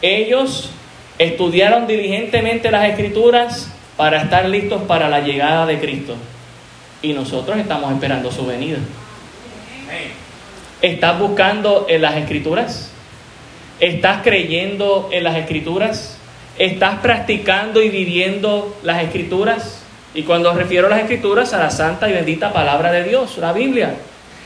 Ellos 0.01 0.69
estudiaron 1.17 1.87
diligentemente 1.87 2.71
las 2.71 2.89
escrituras 2.89 3.71
para 3.97 4.21
estar 4.21 4.47
listos 4.47 4.83
para 4.83 5.09
la 5.09 5.21
llegada 5.21 5.65
de 5.65 5.79
Cristo. 5.79 6.15
Y 7.01 7.13
nosotros 7.13 7.57
estamos 7.57 7.91
esperando 7.91 8.31
su 8.31 8.45
venida. 8.45 8.77
¿Estás 10.81 11.19
buscando 11.19 11.87
en 11.89 12.01
las 12.03 12.15
escrituras? 12.15 12.91
¿Estás 13.79 14.21
creyendo 14.23 15.09
en 15.11 15.23
las 15.23 15.35
escrituras? 15.37 16.17
¿Estás 16.57 16.99
practicando 16.99 17.81
y 17.81 17.89
viviendo 17.89 18.77
las 18.83 19.03
escrituras? 19.03 19.76
Y 20.17 20.23
cuando 20.23 20.51
refiero 20.51 20.87
a 20.87 20.89
las 20.89 21.01
escrituras, 21.01 21.53
a 21.53 21.59
la 21.59 21.69
santa 21.69 22.09
y 22.09 22.13
bendita 22.13 22.51
palabra 22.51 22.91
de 22.91 23.03
Dios, 23.03 23.37
la 23.37 23.53
Biblia. 23.53 23.93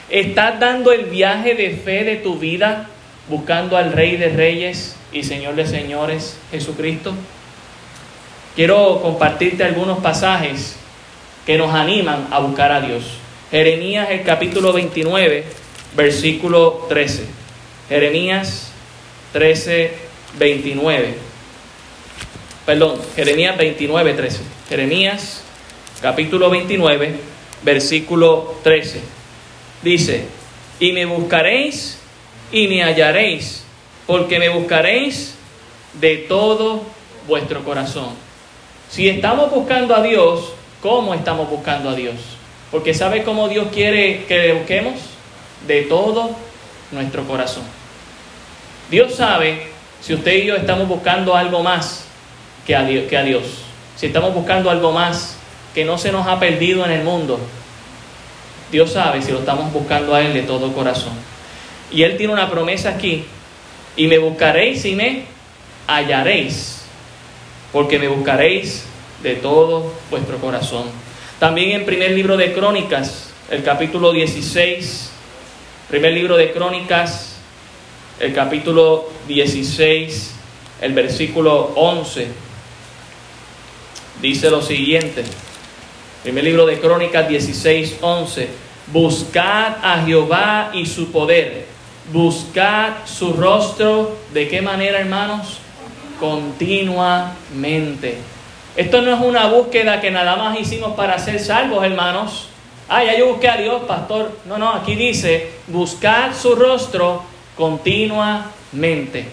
¿Estás 0.09 0.59
dando 0.59 0.91
el 0.91 1.05
viaje 1.05 1.55
de 1.55 1.69
fe 1.69 2.03
de 2.03 2.17
tu 2.17 2.37
vida 2.37 2.89
buscando 3.29 3.77
al 3.77 3.93
Rey 3.93 4.17
de 4.17 4.27
Reyes 4.27 4.97
y 5.13 5.23
Señor 5.23 5.55
de 5.55 5.65
Señores, 5.65 6.37
Jesucristo? 6.51 7.13
Quiero 8.53 9.01
compartirte 9.01 9.63
algunos 9.63 9.99
pasajes 9.99 10.75
que 11.45 11.57
nos 11.57 11.73
animan 11.73 12.27
a 12.31 12.39
buscar 12.39 12.73
a 12.73 12.81
Dios. 12.81 13.13
Jeremías 13.49 14.09
el 14.09 14.23
capítulo 14.23 14.73
29, 14.73 15.45
versículo 15.95 16.85
13. 16.89 17.23
Jeremías 17.87 18.73
13, 19.31 19.93
29. 20.37 21.15
Perdón, 22.65 22.99
Jeremías 23.15 23.55
29, 23.55 24.13
13. 24.15 24.41
Jeremías 24.67 25.43
capítulo 26.01 26.49
29, 26.49 27.15
versículo 27.61 28.55
13. 28.63 29.01
Dice, 29.83 30.25
y 30.79 30.91
me 30.93 31.05
buscaréis 31.05 31.99
y 32.51 32.67
me 32.67 32.83
hallaréis, 32.83 33.63
porque 34.07 34.39
me 34.39 34.49
buscaréis 34.49 35.35
de 35.93 36.17
todo 36.17 36.83
vuestro 37.27 37.63
corazón. 37.63 38.09
Si 38.89 39.07
estamos 39.07 39.51
buscando 39.51 39.95
a 39.95 40.01
Dios, 40.01 40.53
¿cómo 40.81 41.13
estamos 41.13 41.49
buscando 41.49 41.89
a 41.89 41.95
Dios? 41.95 42.15
Porque 42.71 42.93
¿sabe 42.93 43.23
cómo 43.23 43.47
Dios 43.47 43.67
quiere 43.71 44.25
que 44.25 44.39
le 44.39 44.53
busquemos? 44.53 44.95
De 45.67 45.83
todo 45.83 46.31
nuestro 46.91 47.23
corazón. 47.25 47.63
Dios 48.89 49.15
sabe 49.15 49.67
si 50.01 50.13
usted 50.13 50.43
y 50.43 50.47
yo 50.47 50.55
estamos 50.55 50.87
buscando 50.87 51.35
algo 51.35 51.61
más 51.61 52.05
que 52.65 52.75
a 52.75 52.83
Dios. 52.83 53.05
Que 53.07 53.17
a 53.17 53.23
Dios. 53.23 53.43
Si 53.95 54.07
estamos 54.07 54.33
buscando 54.33 54.69
algo 54.69 54.91
más 54.91 55.37
que 55.73 55.85
no 55.85 55.97
se 55.97 56.11
nos 56.11 56.27
ha 56.27 56.39
perdido 56.39 56.85
en 56.85 56.91
el 56.91 57.03
mundo, 57.03 57.39
Dios 58.71 58.91
sabe 58.91 59.21
si 59.21 59.31
lo 59.31 59.39
estamos 59.39 59.71
buscando 59.73 60.15
a 60.15 60.21
Él 60.21 60.33
de 60.33 60.43
todo 60.43 60.73
corazón. 60.73 61.13
Y 61.91 62.03
Él 62.03 62.17
tiene 62.17 62.33
una 62.33 62.49
promesa 62.49 62.89
aquí. 62.89 63.25
Y 63.97 64.07
me 64.07 64.17
buscaréis 64.17 64.85
y 64.85 64.95
me 64.95 65.25
hallaréis. 65.87 66.83
Porque 67.73 67.99
me 67.99 68.07
buscaréis 68.07 68.85
de 69.21 69.35
todo 69.35 69.93
vuestro 70.09 70.37
corazón. 70.37 70.85
También 71.39 71.71
en 71.71 71.85
primer 71.85 72.11
libro 72.11 72.37
de 72.37 72.53
Crónicas, 72.53 73.29
el 73.49 73.63
capítulo 73.63 74.13
16, 74.13 75.11
primer 75.89 76.13
libro 76.13 76.37
de 76.37 76.51
Crónicas, 76.51 77.35
el 78.19 78.33
capítulo 78.33 79.09
16, 79.27 80.33
el 80.81 80.93
versículo 80.93 81.73
11, 81.75 82.27
dice 84.21 84.49
lo 84.49 84.61
siguiente. 84.61 85.23
Primer 86.23 86.43
libro 86.43 86.67
de 86.67 86.79
Crónicas 86.79 87.27
16, 87.27 87.97
11. 87.99 88.47
Buscad 88.93 89.77
a 89.81 90.03
Jehová 90.05 90.69
y 90.71 90.85
su 90.85 91.11
poder. 91.11 91.65
Buscad 92.13 92.93
su 93.05 93.33
rostro. 93.33 94.17
¿De 94.31 94.47
qué 94.47 94.61
manera, 94.61 94.99
hermanos? 94.99 95.57
Continuamente. 96.19 98.17
Esto 98.75 99.01
no 99.01 99.15
es 99.15 99.19
una 99.19 99.47
búsqueda 99.47 99.99
que 99.99 100.11
nada 100.11 100.35
más 100.35 100.59
hicimos 100.59 100.93
para 100.95 101.17
ser 101.17 101.39
salvos, 101.39 101.83
hermanos. 101.83 102.49
Ah, 102.87 103.03
ya 103.03 103.17
yo 103.17 103.29
busqué 103.29 103.49
a 103.49 103.57
Dios, 103.57 103.81
pastor. 103.87 104.31
No, 104.45 104.59
no, 104.59 104.69
aquí 104.75 104.93
dice, 104.93 105.49
buscad 105.67 106.35
su 106.39 106.53
rostro 106.53 107.23
continuamente. 107.57 109.25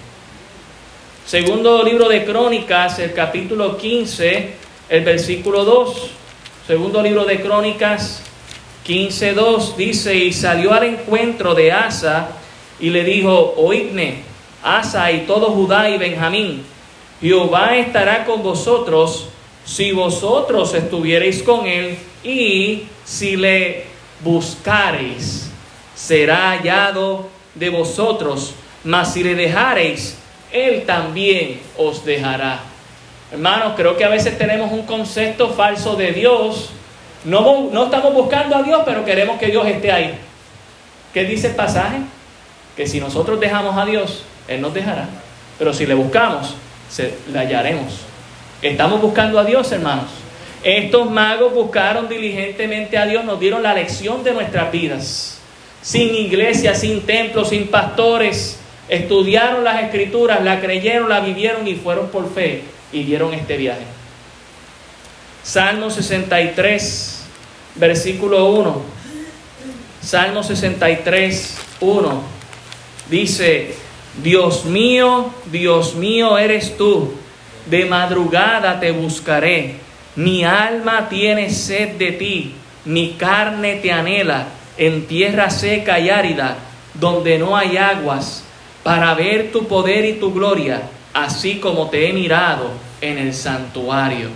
Segundo 1.27 1.83
libro 1.83 2.09
de 2.09 2.25
Crónicas, 2.25 2.99
el 2.99 3.13
capítulo 3.13 3.77
15, 3.77 4.55
el 4.89 5.05
versículo 5.05 5.65
2. 5.65 6.13
Segundo 6.69 7.01
libro 7.03 7.25
de 7.25 7.41
Crónicas 7.41 8.21
15.2 8.87 9.77
dice, 9.77 10.15
y 10.15 10.35
salió 10.35 10.75
al 10.75 10.85
encuentro 10.85 11.55
de 11.55 11.73
Asa 11.73 12.29
y 12.79 12.91
le 12.91 13.05
dijo, 13.05 13.55
oídme, 13.57 14.17
Asa 14.63 15.11
y 15.11 15.21
todo 15.21 15.47
Judá 15.47 15.89
y 15.89 15.97
Benjamín, 15.97 16.63
Jehová 17.23 17.75
estará 17.75 18.27
con 18.27 18.43
vosotros 18.43 19.31
si 19.65 19.93
vosotros 19.93 20.75
estuviereis 20.75 21.43
con 21.43 21.67
él 21.67 21.97
y 22.23 22.83
si 23.03 23.37
le 23.37 23.85
buscareis, 24.21 25.51
será 25.95 26.51
hallado 26.51 27.31
de 27.55 27.71
vosotros, 27.71 28.53
mas 28.85 29.15
si 29.15 29.25
le 29.25 29.35
dejareis, 29.35 30.19
él 30.53 30.85
también 30.85 31.63
os 31.79 32.05
dejará. 32.05 32.61
Hermanos, 33.31 33.75
creo 33.77 33.97
que 33.97 34.05
a 34.05 34.09
veces 34.09 34.39
tenemos 34.39 34.73
un 34.73 34.83
concepto 34.83 35.51
falso 35.51 35.97
de 35.97 36.13
Dios. 36.13 36.71
No, 37.25 37.69
no 37.71 37.85
estamos 37.85 38.15
buscando 38.15 38.57
a 38.57 38.63
Dios, 38.63 38.83
pero 38.87 39.05
queremos 39.05 39.39
que 39.39 39.49
Dios 39.49 39.67
esté 39.67 39.93
ahí. 39.93 40.15
¿Qué 41.13 41.25
dice 41.25 41.49
el 41.49 41.55
pasaje? 41.55 41.99
Que 42.75 42.87
si 42.87 43.01
nosotros 43.01 43.39
dejamos 43.39 43.77
a 43.77 43.85
Dios, 43.85 44.23
Él 44.47 44.63
nos 44.63 44.73
dejará. 44.73 45.09
Pero 45.59 45.75
si 45.75 45.85
le 45.85 45.93
buscamos, 45.93 46.55
se, 46.89 47.15
le 47.31 47.39
hallaremos. 47.39 47.99
Estamos 48.63 49.03
buscando 49.03 49.39
a 49.39 49.45
Dios, 49.45 49.71
hermanos. 49.73 50.07
Estos 50.63 51.11
magos 51.11 51.53
buscaron 51.53 52.09
diligentemente 52.09 52.97
a 52.97 53.05
Dios, 53.05 53.25
nos 53.25 53.39
dieron 53.39 53.63
la 53.63 53.75
lección 53.75 54.25
de 54.25 54.33
nuestras 54.33 54.73
vidas. 54.73 55.39
Sin 55.83 56.15
iglesia, 56.15 56.75
sin 56.75 57.03
templo, 57.03 57.45
sin 57.45 57.69
pastores. 57.69 58.59
Estudiaron 58.89 59.65
las 59.65 59.83
escrituras, 59.83 60.43
la 60.43 60.61
creyeron, 60.61 61.11
la 61.11 61.21
vivieron 61.21 61.69
y 61.69 61.75
fueron 61.75 62.09
por 62.09 62.33
fe 62.33 62.65
y 62.93 63.03
dieron 63.05 63.35
este 63.35 63.57
viaje. 63.57 63.85
Salmo 65.43 65.91
63, 65.91 67.25
versículo 67.77 68.47
1. 68.51 68.83
Salmo 70.03 70.43
63, 70.43 71.59
1. 71.81 72.23
Dice, 73.11 73.75
Dios 74.23 74.65
mío, 74.65 75.33
Dios 75.47 75.95
mío 75.95 76.39
eres 76.39 76.77
tú. 76.77 77.15
De 77.67 77.85
madrugada 77.85 78.81
te 78.81 78.91
buscaré. 78.91 79.77
Mi 80.17 80.45
alma 80.45 81.09
tiene 81.09 81.51
sed 81.51 81.97
de 81.97 82.13
ti. 82.13 82.55
Mi 82.85 83.13
carne 83.13 83.77
te 83.77 83.93
anhela 83.93 84.49
en 84.77 85.07
tierra 85.07 85.51
seca 85.51 85.99
y 85.99 86.09
árida, 86.09 86.57
donde 86.95 87.39
no 87.39 87.57
hay 87.57 87.77
aguas, 87.77 88.45
para 88.83 89.13
ver 89.15 89.51
tu 89.51 89.67
poder 89.67 90.05
y 90.05 90.15
tu 90.15 90.33
gloria 90.33 90.83
así 91.25 91.57
como 91.59 91.89
te 91.89 92.09
he 92.09 92.13
mirado 92.13 92.71
en 93.01 93.19
el 93.19 93.35
santuario. 93.35 94.29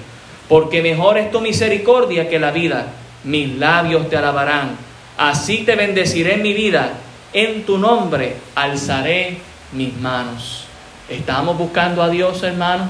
Porque 0.48 0.82
mejor 0.82 1.18
es 1.18 1.30
tu 1.30 1.40
misericordia 1.40 2.28
que 2.28 2.38
la 2.38 2.50
vida, 2.50 2.86
mis 3.24 3.56
labios 3.56 4.08
te 4.08 4.16
alabarán. 4.16 4.76
Así 5.16 5.58
te 5.58 5.76
bendeciré 5.76 6.34
en 6.34 6.42
mi 6.42 6.52
vida, 6.52 6.94
en 7.32 7.64
tu 7.64 7.78
nombre 7.78 8.36
alzaré 8.54 9.38
mis 9.72 9.96
manos. 9.98 10.64
¿Estamos 11.08 11.56
buscando 11.56 12.02
a 12.02 12.08
Dios, 12.08 12.42
hermano? 12.42 12.88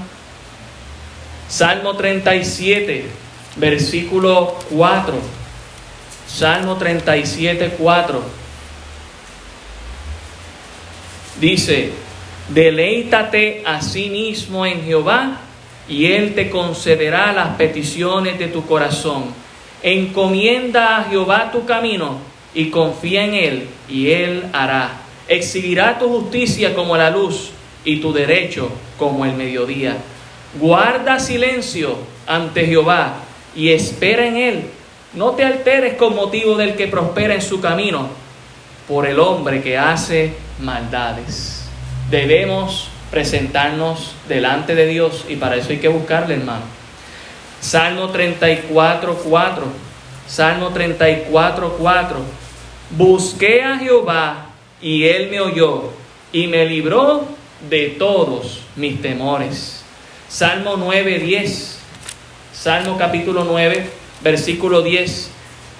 Salmo 1.49 1.95
37, 1.95 3.07
versículo 3.57 4.57
4. 4.71 5.15
Salmo 6.27 6.77
37, 6.77 7.75
4. 7.79 8.23
Dice, 11.41 11.93
Deleítate 12.49 13.63
a 13.65 13.81
sí 13.81 14.11
mismo 14.11 14.67
en 14.67 14.85
Jehová 14.85 15.39
y 15.89 16.07
Él 16.07 16.35
te 16.35 16.51
concederá 16.51 17.33
las 17.33 17.57
peticiones 17.57 18.39
de 18.39 18.49
tu 18.49 18.67
corazón. 18.67 19.25
Encomienda 19.83 20.99
a 20.99 21.05
Jehová 21.05 21.51
tu 21.53 21.65
camino 21.65 22.19
y 22.55 22.71
confía 22.71 23.25
en 23.25 23.35
Él 23.35 23.69
y 23.89 24.11
Él 24.11 24.45
hará. 24.53 25.03
Exhibirá 25.29 25.99
tu 25.99 26.09
justicia 26.09 26.75
como 26.75 26.97
la 26.97 27.11
luz 27.11 27.51
y 27.85 27.97
tu 27.97 28.13
derecho 28.13 28.71
como 28.99 29.25
el 29.25 29.35
mediodía. 29.35 29.97
Guarda 30.61 31.19
silencio 31.21 31.97
ante 32.27 32.67
Jehová 32.67 33.15
y 33.55 33.71
espera 33.71 34.27
en 34.27 34.37
Él. 34.37 34.63
No 35.15 35.31
te 35.31 35.45
alteres 35.45 35.95
con 35.95 36.15
motivo 36.15 36.57
del 36.57 36.75
que 36.75 36.89
prospera 36.89 37.35
en 37.35 37.43
su 37.43 37.61
camino 37.61 38.09
por 38.89 39.07
el 39.07 39.19
hombre 39.21 39.63
que 39.63 39.79
hace 39.79 40.35
maldades 40.61 41.62
debemos 42.13 42.89
presentarnos 43.11 44.15
delante 44.29 44.75
de 44.75 44.87
Dios 44.87 45.25
y 45.29 45.37
para 45.37 45.57
eso 45.57 45.71
hay 45.71 45.79
que 45.79 45.89
buscarle, 45.89 46.35
hermano. 46.35 46.65
Salmo 47.61 48.11
34, 48.11 49.15
4. 49.25 49.65
Salmo 50.29 50.69
34, 50.69 51.77
4. 51.79 52.17
Busqué 52.91 53.63
a 53.63 53.79
Jehová 53.79 54.47
y 54.83 55.05
él 55.05 55.31
me 55.31 55.41
oyó 55.41 55.91
y 56.33 56.49
me 56.49 56.67
libró 56.67 57.25
de 57.69 57.97
todos 57.99 58.61
mis 58.77 59.01
temores. 59.01 59.83
Salmo 60.29 60.77
9, 60.77 61.19
10. 61.19 61.79
Salmo 62.53 62.99
capítulo 62.99 63.45
9, 63.45 63.89
versículo 64.21 64.83
10. 64.83 65.31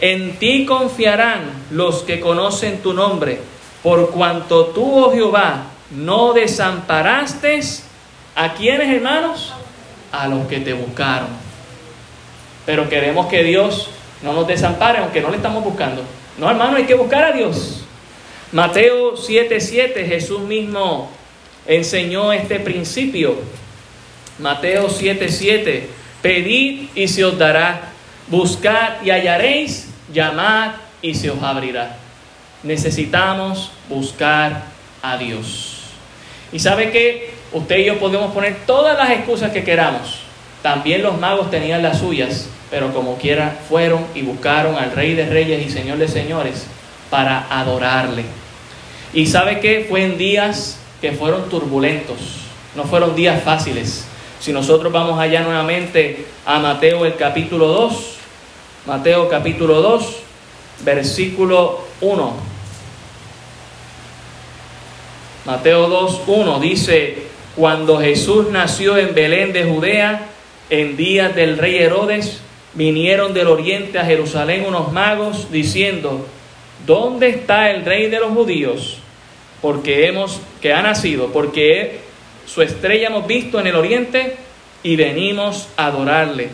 En 0.01 0.37
ti 0.39 0.65
confiarán 0.65 1.43
los 1.71 2.03
que 2.05 2.21
conocen 2.21 2.79
tu 2.79 2.95
nombre, 2.95 3.39
por 3.83 4.11
cuanto 4.11 4.67
tú, 4.67 5.05
oh 5.05 5.13
Jehová, 5.13 5.72
no 5.95 6.33
desamparaste 6.33 7.61
a 8.35 8.55
quienes, 8.55 8.89
hermanos, 8.95 9.53
a 10.11 10.27
los 10.29 10.47
que 10.47 10.61
te 10.61 10.73
buscaron. 10.73 11.29
Pero 12.67 12.89
queremos 12.89 13.27
que 13.27 13.43
Dios 13.43 13.91
no 14.23 14.33
nos 14.33 14.47
desampare, 14.47 14.99
aunque 14.99 15.21
no 15.21 15.31
le 15.31 15.37
estamos 15.37 15.65
buscando. 15.65 16.05
No, 16.39 16.49
hermano, 16.49 16.77
hay 16.77 16.85
que 16.85 16.95
buscar 16.95 17.25
a 17.25 17.33
Dios. 17.33 17.85
Mateo 18.53 19.17
7:7, 19.17 20.07
Jesús 20.07 20.41
mismo 20.41 21.11
enseñó 21.67 22.33
este 22.33 22.61
principio. 22.61 23.37
Mateo 24.39 24.89
7:7, 24.89 25.89
pedid 26.23 26.89
y 26.95 27.09
se 27.09 27.25
os 27.25 27.39
dará, 27.39 27.93
buscad 28.29 29.03
y 29.05 29.11
hallaréis, 29.11 29.89
llamad 30.13 30.73
y 31.01 31.15
se 31.15 31.31
os 31.31 31.43
abrirá. 31.43 31.97
Necesitamos 32.63 33.73
buscar 33.89 34.65
a 35.03 35.17
Dios. 35.17 35.82
Y 36.53 36.59
sabe 36.59 36.91
que 36.91 37.31
usted 37.53 37.79
y 37.79 37.87
yo 37.87 37.99
podemos 37.99 38.33
poner 38.33 38.59
todas 38.67 38.97
las 38.97 39.11
excusas 39.11 39.53
que 39.53 39.65
queramos. 39.65 40.21
También 40.63 41.03
los 41.03 41.19
magos 41.19 41.51
tenían 41.51 41.83
las 41.83 41.99
suyas, 41.99 42.49
pero 42.71 42.93
como 42.93 43.17
quiera 43.17 43.59
fueron 43.69 44.07
y 44.15 44.23
buscaron 44.23 44.77
al 44.77 44.93
Rey 44.93 45.15
de 45.15 45.27
Reyes 45.27 45.67
y 45.67 45.71
Señor 45.71 45.99
de 45.99 46.09
Señores 46.09 46.67
para 47.11 47.47
adorarle. 47.51 48.25
Y 49.13 49.27
sabe 49.27 49.61
que 49.61 49.87
fue 49.89 50.05
en 50.05 50.19
días 50.19 50.79
que 51.01 51.13
fueron 51.13 51.49
turbulentos, 51.49 52.17
no 52.77 52.85
fueron 52.85 53.17
días 53.17 53.43
fáciles. 53.43 54.07
Si 54.41 54.53
nosotros 54.53 54.93
vamos 54.93 55.19
allá 55.19 55.43
nuevamente 55.43 56.27
a 56.47 56.59
Mateo 56.59 57.05
el 57.05 57.17
capítulo 57.17 57.69
2, 57.69 58.17
Mateo 58.87 59.29
capítulo 59.29 59.83
2, 59.83 60.17
versículo 60.85 61.85
1. 62.01 62.52
Mateo 65.45 65.89
2.1 65.89 66.61
dice, 66.61 67.17
cuando 67.57 67.99
Jesús 67.99 68.49
nació 68.51 68.97
en 68.97 69.13
Belén 69.13 69.53
de 69.53 69.65
Judea, 69.65 70.29
en 70.71 70.97
días 70.97 71.35
del 71.35 71.59
rey 71.59 71.79
Herodes, 71.79 72.41
vinieron 72.75 73.35
del 73.35 73.49
oriente 73.49 73.99
a 73.99 74.05
Jerusalén 74.05 74.65
unos 74.65 74.93
magos 74.93 75.51
diciendo, 75.51 76.27
¿dónde 76.87 77.29
está 77.31 77.73
el 77.73 77.85
rey 77.85 78.09
de 78.09 78.21
los 78.21 78.31
judíos? 78.31 78.99
Porque 79.61 80.07
hemos, 80.07 80.41
que 80.61 80.73
ha 80.73 80.81
nacido, 80.81 81.33
porque 81.33 81.99
su 82.47 82.63
estrella 82.63 83.09
hemos 83.09 83.27
visto 83.27 83.59
en 83.59 83.67
el 83.67 83.75
oriente 83.75 84.37
y 84.85 84.95
venimos 84.95 85.69
a 85.77 85.87
adorarle. 85.87 86.51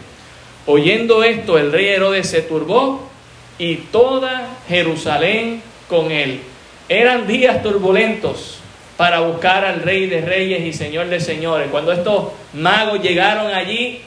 Oyendo 0.64 1.23
esto, 1.25 1.59
el 1.59 1.73
rey 1.73 1.88
Herodes 1.88 2.30
se 2.30 2.40
turbó 2.40 3.07
y 3.59 3.76
toda 3.76 4.57
Jerusalén 4.66 5.62
con 5.88 6.11
él. 6.11 6.40
Eran 6.88 7.26
días 7.26 7.62
turbulentos 7.62 8.57
para 8.99 9.21
buscar 9.21 9.64
al 9.64 9.81
Rey 9.81 10.07
de 10.07 10.21
Reyes 10.21 10.61
y 10.67 10.73
Señor 10.73 11.07
de 11.07 11.21
Señores. 11.21 11.69
Cuando 11.71 11.93
estos 11.93 12.33
magos 12.52 13.00
llegaron 13.00 13.47
allí, 13.55 14.02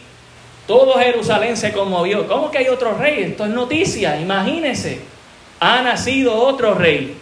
todo 0.68 0.96
Jerusalén 1.00 1.56
se 1.56 1.72
conmovió. 1.72 2.28
¿Cómo 2.28 2.52
que 2.52 2.58
hay 2.58 2.68
otro 2.68 2.98
rey? 2.98 3.24
Esto 3.24 3.46
es 3.46 3.52
noticia, 3.52 4.20
imagínense. 4.20 5.00
Ha 5.62 5.82
nacido 5.82 6.36
otro 6.36 6.76
rey. 6.76 7.16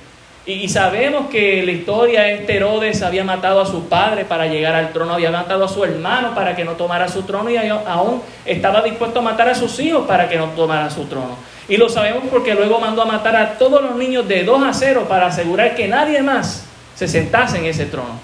Y, 0.47 0.67
sabemos 0.67 1.29
que 1.29 1.61
la 1.61 1.71
historia 1.71 2.27
este 2.31 2.55
Herodes 2.55 3.03
había 3.03 3.23
matado 3.23 3.61
a 3.61 3.67
su 3.67 3.87
padre 3.87 4.25
para 4.25 4.47
llegar 4.47 4.73
al 4.73 4.91
trono, 4.91 5.13
había 5.13 5.29
matado 5.29 5.65
a 5.65 5.67
su 5.67 5.83
hermano 5.83 6.33
para 6.33 6.55
que 6.55 6.65
no 6.65 6.71
tomara 6.71 7.07
su 7.07 7.21
trono 7.21 7.51
y 7.51 7.57
aún 7.57 8.23
estaba 8.45 8.81
dispuesto 8.81 9.19
a 9.19 9.21
matar 9.21 9.47
a 9.47 9.53
sus 9.53 9.79
hijos 9.79 10.07
para 10.07 10.27
que 10.27 10.37
no 10.37 10.45
tomara 10.55 10.89
su 10.89 11.05
trono. 11.05 11.37
Y 11.67 11.77
lo 11.77 11.87
sabemos 11.87 12.23
porque 12.31 12.55
luego 12.55 12.79
mandó 12.79 13.03
a 13.03 13.05
matar 13.05 13.35
a 13.35 13.59
todos 13.59 13.79
los 13.79 13.95
niños 13.95 14.27
de 14.27 14.43
2 14.43 14.63
a 14.63 14.73
0 14.73 15.05
para 15.07 15.27
asegurar 15.27 15.75
que 15.75 15.87
nadie 15.87 16.23
más 16.23 16.65
se 16.99 17.07
sentase 17.07 17.57
en 17.59 17.65
ese 17.65 17.85
trono. 17.85 18.19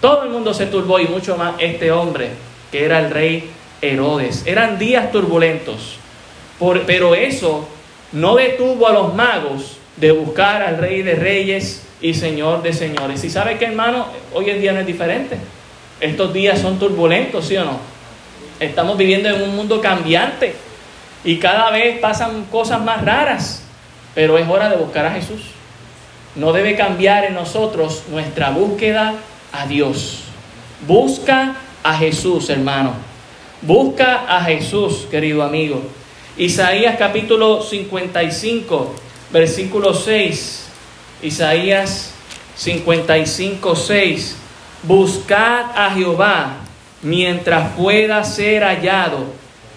Todo 0.00 0.22
el 0.22 0.30
mundo 0.30 0.54
se 0.54 0.66
turbó 0.66 1.00
y 1.00 1.08
mucho 1.08 1.36
más 1.36 1.54
este 1.58 1.90
hombre, 1.90 2.28
que 2.70 2.84
era 2.84 3.00
el 3.00 3.10
rey 3.10 3.50
Herodes. 3.82 4.44
Eran 4.46 4.78
días 4.78 5.10
turbulentos, 5.10 5.96
pero 6.86 7.16
eso 7.16 7.68
no 8.12 8.36
detuvo 8.36 8.86
a 8.86 8.92
los 8.92 9.14
magos 9.14 9.78
de 9.96 10.12
buscar 10.12 10.62
al 10.62 10.78
rey 10.78 11.02
de 11.02 11.16
reyes 11.16 11.82
y 12.00 12.14
señor 12.14 12.62
de 12.62 12.72
señores. 12.72 13.24
Y 13.24 13.30
sabe 13.30 13.58
que 13.58 13.64
hermano, 13.64 14.06
hoy 14.32 14.48
en 14.48 14.60
día 14.60 14.72
no 14.72 14.78
es 14.78 14.86
diferente. 14.86 15.36
Estos 16.00 16.32
días 16.32 16.60
son 16.60 16.78
turbulentos, 16.78 17.48
¿sí 17.48 17.56
o 17.56 17.64
no? 17.64 17.80
Estamos 18.60 18.96
viviendo 18.96 19.28
en 19.28 19.42
un 19.42 19.56
mundo 19.56 19.80
cambiante 19.80 20.54
y 21.24 21.38
cada 21.38 21.72
vez 21.72 21.98
pasan 21.98 22.44
cosas 22.44 22.80
más 22.80 23.04
raras, 23.04 23.64
pero 24.14 24.38
es 24.38 24.48
hora 24.48 24.68
de 24.68 24.76
buscar 24.76 25.04
a 25.06 25.10
Jesús 25.10 25.40
no 26.34 26.52
debe 26.52 26.76
cambiar 26.76 27.24
en 27.24 27.34
nosotros 27.34 28.04
nuestra 28.10 28.50
búsqueda 28.50 29.14
a 29.52 29.66
Dios. 29.66 30.20
Busca 30.86 31.56
a 31.82 31.96
Jesús, 31.96 32.48
hermano. 32.50 32.94
Busca 33.62 34.24
a 34.28 34.42
Jesús, 34.44 35.06
querido 35.10 35.42
amigo. 35.42 35.82
Isaías 36.36 36.96
capítulo 36.98 37.62
55, 37.62 38.94
versículo 39.32 39.92
6. 39.92 40.66
Isaías 41.22 42.12
55, 42.56 43.76
6. 43.76 44.36
Buscad 44.84 45.66
a 45.74 45.90
Jehová 45.94 46.56
mientras 47.02 47.72
pueda 47.74 48.24
ser 48.24 48.62
hallado. 48.62 49.26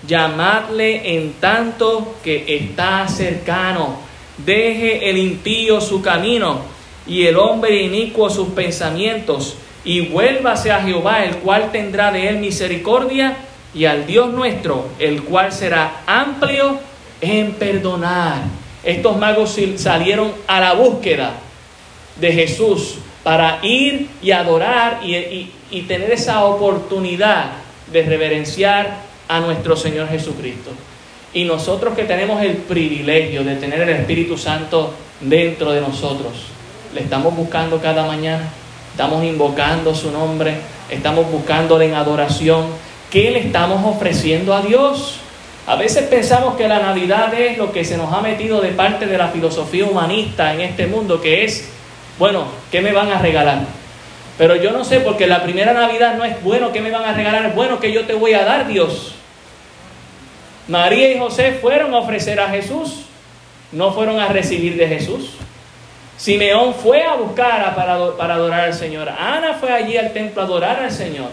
Llamadle 0.07 1.15
en 1.15 1.33
tanto 1.33 2.15
que 2.23 2.45
está 2.47 3.07
cercano 3.07 3.97
Deje 4.45 5.09
el 5.09 5.17
impío 5.17 5.79
su 5.79 6.01
camino 6.01 6.61
y 7.07 7.25
el 7.25 7.37
hombre 7.37 7.81
inicuo 7.81 8.29
sus 8.29 8.49
pensamientos, 8.49 9.55
y 9.85 10.01
vuélvase 10.01 10.71
a 10.71 10.81
Jehová, 10.81 11.25
el 11.25 11.37
cual 11.37 11.71
tendrá 11.71 12.11
de 12.11 12.29
él 12.29 12.37
misericordia, 12.37 13.35
y 13.73 13.85
al 13.85 14.05
Dios 14.05 14.31
nuestro, 14.31 14.87
el 14.99 15.23
cual 15.23 15.51
será 15.51 16.03
amplio 16.05 16.79
en 17.19 17.53
perdonar. 17.53 18.43
Estos 18.83 19.17
magos 19.17 19.57
salieron 19.77 20.31
a 20.47 20.59
la 20.59 20.73
búsqueda 20.73 21.33
de 22.19 22.31
Jesús 22.31 22.95
para 23.23 23.59
ir 23.63 24.09
y 24.21 24.31
adorar 24.31 24.99
y, 25.03 25.51
y 25.71 25.81
tener 25.81 26.11
esa 26.11 26.45
oportunidad 26.45 27.51
de 27.91 28.03
reverenciar 28.03 28.97
a 29.27 29.39
nuestro 29.39 29.75
Señor 29.75 30.07
Jesucristo. 30.09 30.71
Y 31.33 31.45
nosotros 31.45 31.95
que 31.95 32.03
tenemos 32.03 32.41
el 32.41 32.57
privilegio 32.57 33.43
de 33.43 33.55
tener 33.55 33.81
el 33.81 33.89
Espíritu 33.89 34.37
Santo 34.37 34.93
dentro 35.19 35.71
de 35.71 35.81
nosotros, 35.81 36.33
le 36.93 37.01
estamos 37.01 37.35
buscando 37.35 37.79
cada 37.81 38.05
mañana, 38.05 38.49
estamos 38.91 39.23
invocando 39.23 39.95
su 39.95 40.11
nombre, 40.11 40.53
estamos 40.91 41.29
buscándole 41.31 41.85
en 41.85 41.95
adoración. 41.95 42.67
¿Qué 43.09 43.31
le 43.31 43.39
estamos 43.39 43.83
ofreciendo 43.83 44.53
a 44.53 44.61
Dios? 44.61 45.17
A 45.65 45.75
veces 45.75 46.03
pensamos 46.03 46.55
que 46.55 46.67
la 46.67 46.79
Navidad 46.79 47.33
es 47.33 47.57
lo 47.57 47.71
que 47.71 47.83
se 47.83 47.97
nos 47.97 48.13
ha 48.13 48.21
metido 48.21 48.61
de 48.61 48.69
parte 48.69 49.07
de 49.07 49.17
la 49.17 49.29
filosofía 49.29 49.85
humanista 49.85 50.53
en 50.53 50.61
este 50.61 50.87
mundo, 50.87 51.21
que 51.21 51.45
es, 51.45 51.69
bueno, 52.19 52.45
¿qué 52.71 52.81
me 52.81 52.91
van 52.91 53.11
a 53.11 53.19
regalar? 53.19 53.61
Pero 54.37 54.55
yo 54.55 54.71
no 54.71 54.83
sé, 54.83 54.99
porque 54.99 55.25
la 55.25 55.41
primera 55.41 55.73
Navidad 55.73 56.15
no 56.15 56.25
es 56.25 56.41
bueno, 56.43 56.71
¿qué 56.71 56.81
me 56.81 56.91
van 56.91 57.05
a 57.05 57.13
regalar? 57.13 57.45
Es 57.45 57.55
bueno 57.55 57.79
que 57.79 57.91
yo 57.91 58.05
te 58.05 58.13
voy 58.13 58.33
a 58.33 58.43
dar, 58.43 58.67
Dios. 58.67 59.15
María 60.67 61.13
y 61.13 61.19
José 61.19 61.57
fueron 61.61 61.93
a 61.93 61.99
ofrecer 61.99 62.39
a 62.39 62.49
Jesús, 62.49 63.05
no 63.71 63.91
fueron 63.91 64.19
a 64.19 64.27
recibir 64.29 64.77
de 64.77 64.87
Jesús. 64.87 65.31
Simeón 66.17 66.73
fue 66.73 67.03
a 67.03 67.15
buscar 67.15 67.75
para, 67.75 68.15
para 68.15 68.35
adorar 68.35 68.61
al 68.61 68.73
Señor. 68.73 69.09
Ana 69.09 69.55
fue 69.55 69.71
allí 69.71 69.97
al 69.97 70.13
templo 70.13 70.41
a 70.41 70.45
adorar 70.45 70.79
al 70.79 70.91
Señor. 70.91 71.29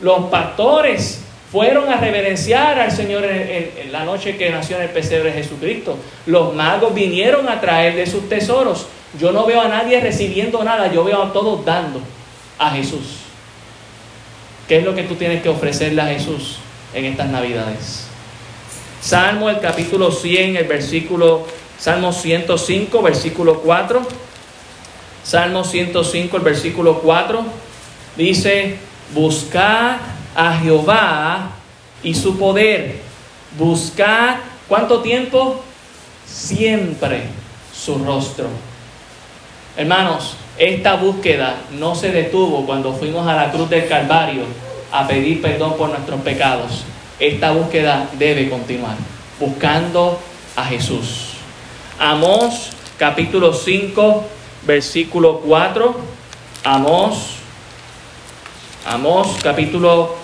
Los 0.00 0.24
pastores 0.30 1.22
fueron 1.52 1.88
a 1.90 1.98
reverenciar 1.98 2.80
al 2.80 2.90
Señor 2.90 3.24
en, 3.24 3.92
la 3.92 4.04
noche 4.04 4.36
que 4.36 4.50
nació 4.50 4.76
en 4.76 4.84
el 4.84 4.88
pesebre 4.88 5.30
de 5.30 5.42
Jesucristo. 5.42 5.98
Los 6.26 6.54
magos 6.54 6.94
vinieron 6.94 7.48
a 7.48 7.60
traer 7.60 7.94
de 7.94 8.06
sus 8.06 8.28
tesoros. 8.28 8.86
Yo 9.18 9.32
no 9.32 9.44
veo 9.44 9.60
a 9.60 9.68
nadie 9.68 10.00
recibiendo 10.00 10.64
nada, 10.64 10.90
yo 10.90 11.04
veo 11.04 11.22
a 11.22 11.32
todos 11.32 11.62
dando 11.64 12.00
a 12.58 12.70
Jesús. 12.70 13.18
¿Qué 14.66 14.78
es 14.78 14.84
lo 14.84 14.94
que 14.94 15.02
tú 15.02 15.16
tienes 15.16 15.42
que 15.42 15.50
ofrecerle 15.50 16.00
a 16.00 16.06
Jesús 16.06 16.58
en 16.94 17.04
estas 17.04 17.28
Navidades? 17.28 18.11
Salmo 19.02 19.50
el 19.50 19.58
capítulo 19.58 20.12
100, 20.12 20.56
el 20.56 20.64
versículo, 20.64 21.44
Salmo 21.76 22.12
105, 22.12 23.02
versículo 23.02 23.58
4. 23.58 24.00
Salmo 25.24 25.64
105, 25.64 26.36
el 26.36 26.42
versículo 26.44 27.00
4. 27.00 27.44
Dice, 28.16 28.76
buscad 29.12 29.96
a 30.36 30.56
Jehová 30.56 31.50
y 32.04 32.14
su 32.14 32.38
poder. 32.38 33.00
Buscad, 33.58 34.36
¿cuánto 34.68 35.00
tiempo? 35.00 35.60
Siempre 36.24 37.24
su 37.74 37.98
rostro. 37.98 38.46
Hermanos, 39.76 40.36
esta 40.58 40.94
búsqueda 40.94 41.56
no 41.72 41.96
se 41.96 42.12
detuvo 42.12 42.64
cuando 42.64 42.92
fuimos 42.92 43.26
a 43.26 43.34
la 43.34 43.50
cruz 43.50 43.68
del 43.68 43.88
Calvario 43.88 44.44
a 44.92 45.08
pedir 45.08 45.42
perdón 45.42 45.76
por 45.76 45.88
nuestros 45.88 46.20
pecados 46.20 46.84
esta 47.22 47.52
búsqueda 47.52 48.08
debe 48.14 48.50
continuar, 48.50 48.96
buscando 49.38 50.18
a 50.56 50.64
Jesús. 50.64 51.34
Amós 51.96 52.72
capítulo 52.98 53.54
5, 53.54 54.24
versículo 54.64 55.38
4. 55.38 56.00
Amós, 56.64 57.36
Amós 58.84 59.36
capítulo 59.40 60.16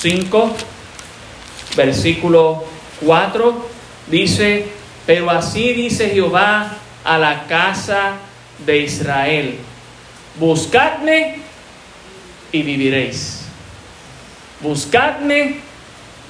5, 0.00 0.50
versículo 1.76 2.64
4, 3.06 3.68
dice, 4.08 4.66
pero 5.06 5.30
así 5.30 5.72
dice 5.72 6.10
Jehová 6.10 6.78
a 7.04 7.16
la 7.16 7.46
casa 7.46 8.14
de 8.58 8.78
Israel, 8.78 9.56
buscadme 10.34 11.38
y 12.50 12.62
viviréis. 12.62 13.46
Buscadme 14.60 15.71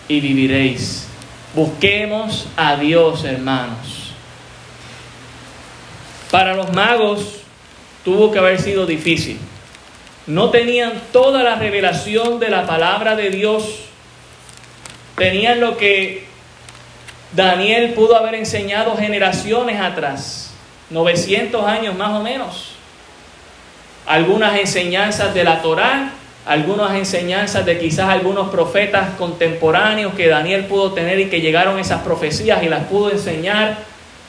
y 0.09 0.21
viviréis. 0.21 1.07
Busquemos 1.55 2.47
a 2.57 2.77
Dios, 2.77 3.25
hermanos. 3.25 4.13
Para 6.31 6.55
los 6.55 6.73
magos 6.73 7.41
tuvo 8.05 8.33
que 8.33 8.39
haber 8.39 8.61
sido 8.61 8.87
difícil. 8.87 9.39
No 10.27 10.51
tenían 10.51 10.93
toda 11.13 11.43
la 11.43 11.57
revelación 11.57 12.39
de 12.39 12.49
la 12.49 12.67
palabra 12.67 13.17
de 13.17 13.31
Dios. 13.31 13.65
Tenían 15.17 15.61
lo 15.61 15.77
que 15.77 16.27
Daniel 17.33 17.95
pudo 17.95 18.17
haber 18.17 18.35
enseñado 18.35 18.97
generaciones 18.97 19.81
atrás, 19.81 20.53
900 20.91 21.65
años 21.67 21.97
más 21.97 22.11
o 22.11 22.23
menos. 22.23 22.73
Algunas 24.07 24.59
enseñanzas 24.59 25.35
de 25.35 25.45
la 25.45 25.63
Torá, 25.63 26.13
algunas 26.45 26.95
enseñanzas 26.95 27.65
de 27.65 27.79
quizás 27.79 28.09
algunos 28.09 28.49
profetas 28.49 29.15
contemporáneos 29.17 30.15
que 30.15 30.29
Daniel 30.29 30.65
pudo 30.65 30.93
tener 30.93 31.21
y 31.21 31.27
que 31.27 31.41
llegaron 31.41 31.79
esas 31.79 32.03
profecías 32.03 32.63
y 32.63 32.69
las 32.69 32.85
pudo 32.85 33.11
enseñar. 33.11 33.79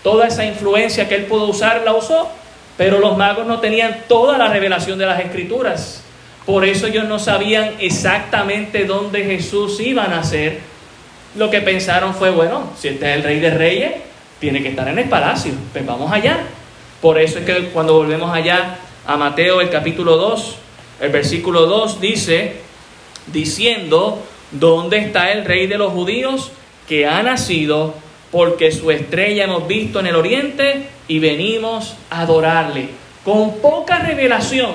Toda 0.03 0.27
esa 0.27 0.45
influencia 0.45 1.07
que 1.07 1.15
él 1.15 1.25
pudo 1.25 1.45
usar 1.45 1.81
la 1.83 1.93
usó, 1.93 2.29
pero 2.77 2.99
los 2.99 3.17
magos 3.17 3.47
no 3.47 3.59
tenían 3.59 4.03
toda 4.07 4.37
la 4.37 4.49
revelación 4.49 4.99
de 4.99 5.05
las 5.05 5.19
escrituras. 5.21 6.03
Por 6.45 6.65
eso 6.65 6.87
ellos 6.87 7.05
no 7.05 7.19
sabían 7.19 7.75
exactamente 7.79 8.85
dónde 8.85 9.23
Jesús 9.23 9.79
iba 9.79 10.03
a 10.03 10.07
nacer. 10.09 10.59
Lo 11.35 11.49
que 11.49 11.61
pensaron 11.61 12.13
fue, 12.13 12.29
bueno, 12.29 12.71
si 12.77 12.89
este 12.89 13.09
es 13.09 13.17
el 13.17 13.23
rey 13.23 13.39
de 13.39 13.49
reyes, 13.49 13.91
tiene 14.39 14.61
que 14.61 14.69
estar 14.69 14.87
en 14.87 14.99
el 14.99 15.07
palacio, 15.07 15.53
pues 15.71 15.85
vamos 15.85 16.11
allá. 16.11 16.39
Por 17.01 17.17
eso 17.17 17.39
es 17.39 17.45
que 17.45 17.69
cuando 17.69 17.93
volvemos 17.93 18.33
allá 18.35 18.75
a 19.05 19.15
Mateo 19.15 19.61
el 19.61 19.69
capítulo 19.69 20.17
2, 20.17 20.57
el 21.03 21.11
versículo 21.11 21.65
2 21.65 21.99
dice, 21.99 22.53
diciendo, 23.27 24.23
¿dónde 24.51 24.99
está 24.99 25.33
el 25.33 25.43
rey 25.43 25.67
de 25.67 25.77
los 25.77 25.91
judíos 25.91 26.51
que 26.87 27.05
ha 27.05 27.21
nacido? 27.23 27.93
Porque 28.31 28.71
su 28.71 28.89
estrella 28.89 29.43
hemos 29.43 29.67
visto 29.67 29.99
en 29.99 30.07
el 30.07 30.15
oriente 30.15 30.87
y 31.09 31.19
venimos 31.19 31.95
a 32.09 32.21
adorarle. 32.21 32.87
Con 33.25 33.57
poca 33.57 33.99
revelación, 33.99 34.71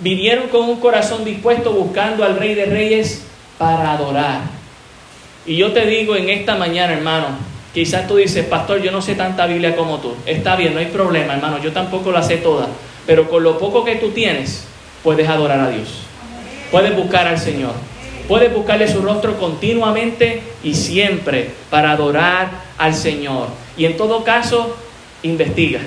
vinieron 0.00 0.48
con 0.48 0.68
un 0.68 0.78
corazón 0.78 1.24
dispuesto 1.24 1.72
buscando 1.72 2.22
al 2.22 2.36
rey 2.36 2.54
de 2.54 2.66
reyes 2.66 3.24
para 3.56 3.92
adorar. 3.92 4.42
Y 5.46 5.56
yo 5.56 5.72
te 5.72 5.86
digo 5.86 6.14
en 6.14 6.28
esta 6.28 6.56
mañana, 6.56 6.92
hermano, 6.92 7.28
quizás 7.72 8.06
tú 8.06 8.16
dices, 8.16 8.44
pastor, 8.44 8.82
yo 8.82 8.92
no 8.92 9.00
sé 9.00 9.14
tanta 9.14 9.46
Biblia 9.46 9.74
como 9.74 9.96
tú. 9.96 10.14
Está 10.26 10.56
bien, 10.56 10.74
no 10.74 10.80
hay 10.80 10.86
problema, 10.86 11.32
hermano, 11.32 11.58
yo 11.58 11.72
tampoco 11.72 12.12
la 12.12 12.22
sé 12.22 12.36
toda. 12.36 12.68
Pero 13.06 13.30
con 13.30 13.42
lo 13.42 13.58
poco 13.58 13.82
que 13.82 13.96
tú 13.96 14.10
tienes, 14.10 14.66
puedes 15.02 15.28
adorar 15.28 15.60
a 15.60 15.70
Dios. 15.70 16.02
Puedes 16.70 16.94
buscar 16.94 17.26
al 17.26 17.38
Señor. 17.38 17.72
Puedes 18.28 18.54
buscarle 18.54 18.86
su 18.86 19.02
rostro 19.02 19.38
continuamente 19.38 20.42
y 20.62 20.74
siempre 20.74 21.50
para 21.68 21.92
adorar 21.92 22.50
al 22.78 22.94
Señor. 22.94 23.48
Y 23.76 23.86
en 23.86 23.96
todo 23.96 24.22
caso, 24.22 24.76
investiga. 25.22 25.80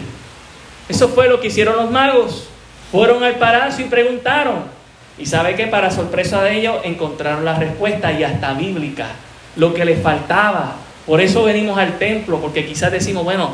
Eso 0.89 1.07
fue 1.07 1.29
lo 1.29 1.39
que 1.39 1.47
hicieron 1.47 1.77
los 1.77 1.89
magos. 1.89 2.49
Fueron 2.91 3.23
al 3.23 3.35
palacio 3.35 3.85
y 3.85 3.89
preguntaron. 3.89 4.65
Y 5.17 5.25
sabe 5.25 5.55
que 5.55 5.67
para 5.67 5.91
sorpresa 5.91 6.43
de 6.43 6.57
ellos 6.57 6.77
encontraron 6.83 7.45
la 7.45 7.55
respuesta 7.55 8.11
y 8.11 8.23
hasta 8.23 8.53
bíblica, 8.53 9.07
lo 9.55 9.73
que 9.73 9.85
les 9.85 10.01
faltaba. 10.01 10.75
Por 11.05 11.21
eso 11.21 11.43
venimos 11.43 11.77
al 11.77 11.97
templo, 11.97 12.39
porque 12.41 12.65
quizás 12.65 12.91
decimos, 12.91 13.23
bueno, 13.23 13.51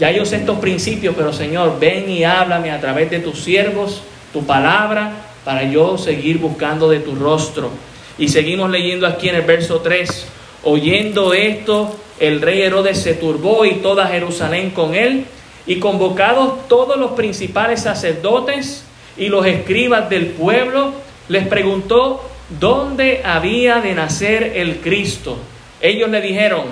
ya 0.00 0.10
yo 0.10 0.24
sé 0.24 0.36
estos 0.36 0.58
principios, 0.58 1.14
pero 1.16 1.32
Señor, 1.32 1.78
ven 1.78 2.08
y 2.08 2.24
háblame 2.24 2.70
a 2.70 2.80
través 2.80 3.10
de 3.10 3.20
tus 3.20 3.42
siervos 3.42 4.02
tu 4.32 4.44
palabra 4.44 5.12
para 5.44 5.64
yo 5.64 5.98
seguir 5.98 6.38
buscando 6.38 6.88
de 6.88 7.00
tu 7.00 7.14
rostro. 7.14 7.70
Y 8.18 8.28
seguimos 8.28 8.70
leyendo 8.70 9.06
aquí 9.06 9.28
en 9.28 9.36
el 9.36 9.42
verso 9.42 9.80
3. 9.80 10.26
Oyendo 10.64 11.34
esto, 11.34 11.96
el 12.20 12.40
rey 12.40 12.62
Herodes 12.62 13.02
se 13.02 13.14
turbó 13.14 13.64
y 13.64 13.74
toda 13.76 14.06
Jerusalén 14.06 14.70
con 14.70 14.94
él, 14.94 15.24
y 15.66 15.76
convocados 15.76 16.68
todos 16.68 16.96
los 16.96 17.12
principales 17.12 17.82
sacerdotes 17.82 18.84
y 19.16 19.28
los 19.28 19.46
escribas 19.46 20.10
del 20.10 20.26
pueblo, 20.26 20.92
les 21.28 21.46
preguntó 21.46 22.28
dónde 22.60 23.22
había 23.24 23.80
de 23.80 23.94
nacer 23.94 24.52
el 24.56 24.78
Cristo. 24.78 25.36
Ellos 25.80 26.10
le 26.10 26.20
dijeron, 26.20 26.64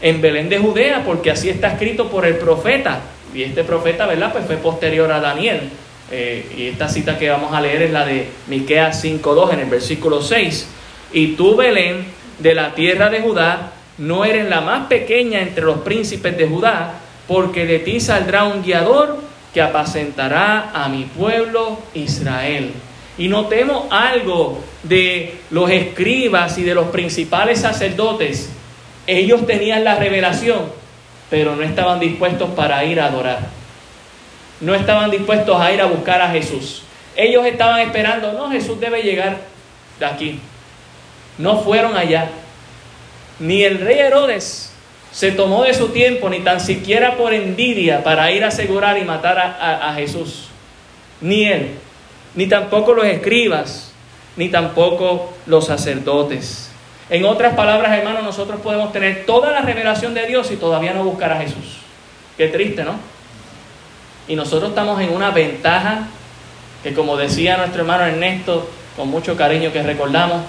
en 0.00 0.20
Belén 0.20 0.48
de 0.48 0.58
Judea, 0.58 1.04
porque 1.04 1.30
así 1.30 1.48
está 1.48 1.68
escrito 1.68 2.08
por 2.08 2.26
el 2.26 2.36
profeta. 2.36 3.00
Y 3.32 3.42
este 3.44 3.64
profeta, 3.64 4.06
¿verdad? 4.06 4.32
Pues 4.32 4.44
fue 4.44 4.56
posterior 4.56 5.10
a 5.10 5.20
Daniel. 5.20 5.70
Eh, 6.10 6.46
y 6.56 6.66
esta 6.66 6.88
cita 6.88 7.18
que 7.18 7.30
vamos 7.30 7.54
a 7.54 7.60
leer 7.60 7.82
es 7.82 7.90
la 7.90 8.04
de 8.04 8.28
Miqueas 8.48 9.02
5.2 9.04 9.54
en 9.54 9.60
el 9.60 9.70
versículo 9.70 10.20
6. 10.20 10.66
Y 11.12 11.28
tú, 11.28 11.56
Belén, 11.56 12.04
de 12.38 12.54
la 12.54 12.74
tierra 12.74 13.08
de 13.08 13.20
Judá, 13.20 13.72
no 13.98 14.24
eres 14.24 14.48
la 14.48 14.60
más 14.60 14.88
pequeña 14.88 15.40
entre 15.40 15.64
los 15.64 15.78
príncipes 15.78 16.36
de 16.36 16.46
Judá, 16.46 16.94
porque 17.28 17.66
de 17.66 17.78
ti 17.78 18.00
saldrá 18.00 18.44
un 18.44 18.62
guiador 18.62 19.20
que 19.54 19.62
apacentará 19.62 20.70
a 20.74 20.88
mi 20.88 21.04
pueblo 21.04 21.78
Israel. 21.94 22.72
Y 23.16 23.28
notemos 23.28 23.84
algo 23.90 24.62
de 24.82 25.38
los 25.50 25.70
escribas 25.70 26.58
y 26.58 26.62
de 26.62 26.74
los 26.74 26.86
principales 26.86 27.60
sacerdotes. 27.60 28.50
Ellos 29.06 29.46
tenían 29.46 29.84
la 29.84 29.96
revelación, 29.96 30.60
pero 31.30 31.54
no 31.54 31.62
estaban 31.62 32.00
dispuestos 32.00 32.50
para 32.50 32.84
ir 32.84 33.00
a 33.00 33.06
adorar 33.06 33.61
no 34.62 34.74
estaban 34.76 35.10
dispuestos 35.10 35.60
a 35.60 35.72
ir 35.72 35.80
a 35.80 35.86
buscar 35.86 36.22
a 36.22 36.30
Jesús. 36.30 36.82
Ellos 37.16 37.44
estaban 37.44 37.80
esperando, 37.80 38.32
no, 38.32 38.50
Jesús 38.50 38.80
debe 38.80 39.02
llegar 39.02 39.38
de 39.98 40.06
aquí. 40.06 40.40
No 41.36 41.60
fueron 41.60 41.96
allá. 41.96 42.30
Ni 43.40 43.64
el 43.64 43.80
rey 43.80 43.98
Herodes 43.98 44.72
se 45.10 45.32
tomó 45.32 45.64
de 45.64 45.74
su 45.74 45.88
tiempo, 45.88 46.30
ni 46.30 46.40
tan 46.40 46.60
siquiera 46.60 47.16
por 47.16 47.34
envidia, 47.34 48.04
para 48.04 48.30
ir 48.30 48.44
a 48.44 48.48
asegurar 48.48 48.96
y 48.98 49.04
matar 49.04 49.36
a, 49.38 49.90
a 49.90 49.94
Jesús. 49.94 50.46
Ni 51.20 51.44
él, 51.44 51.72
ni 52.36 52.46
tampoco 52.46 52.94
los 52.94 53.04
escribas, 53.04 53.92
ni 54.36 54.48
tampoco 54.48 55.34
los 55.46 55.66
sacerdotes. 55.66 56.70
En 57.10 57.24
otras 57.24 57.54
palabras, 57.54 57.98
hermanos, 57.98 58.22
nosotros 58.22 58.60
podemos 58.60 58.92
tener 58.92 59.26
toda 59.26 59.50
la 59.50 59.62
revelación 59.62 60.14
de 60.14 60.24
Dios 60.26 60.52
y 60.52 60.56
todavía 60.56 60.94
no 60.94 61.02
buscar 61.02 61.32
a 61.32 61.40
Jesús. 61.40 61.78
Qué 62.36 62.46
triste, 62.46 62.84
¿no? 62.84 63.12
Y 64.32 64.34
nosotros 64.34 64.70
estamos 64.70 64.98
en 65.02 65.12
una 65.12 65.30
ventaja 65.30 66.06
que 66.82 66.94
como 66.94 67.18
decía 67.18 67.58
nuestro 67.58 67.82
hermano 67.82 68.04
Ernesto, 68.04 68.66
con 68.96 69.10
mucho 69.10 69.36
cariño 69.36 69.70
que 69.74 69.82
recordamos, 69.82 70.40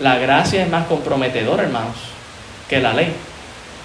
la 0.00 0.18
gracia 0.18 0.64
es 0.64 0.68
más 0.68 0.88
comprometedora, 0.88 1.62
hermanos, 1.62 1.94
que 2.68 2.80
la 2.80 2.94
ley. 2.94 3.12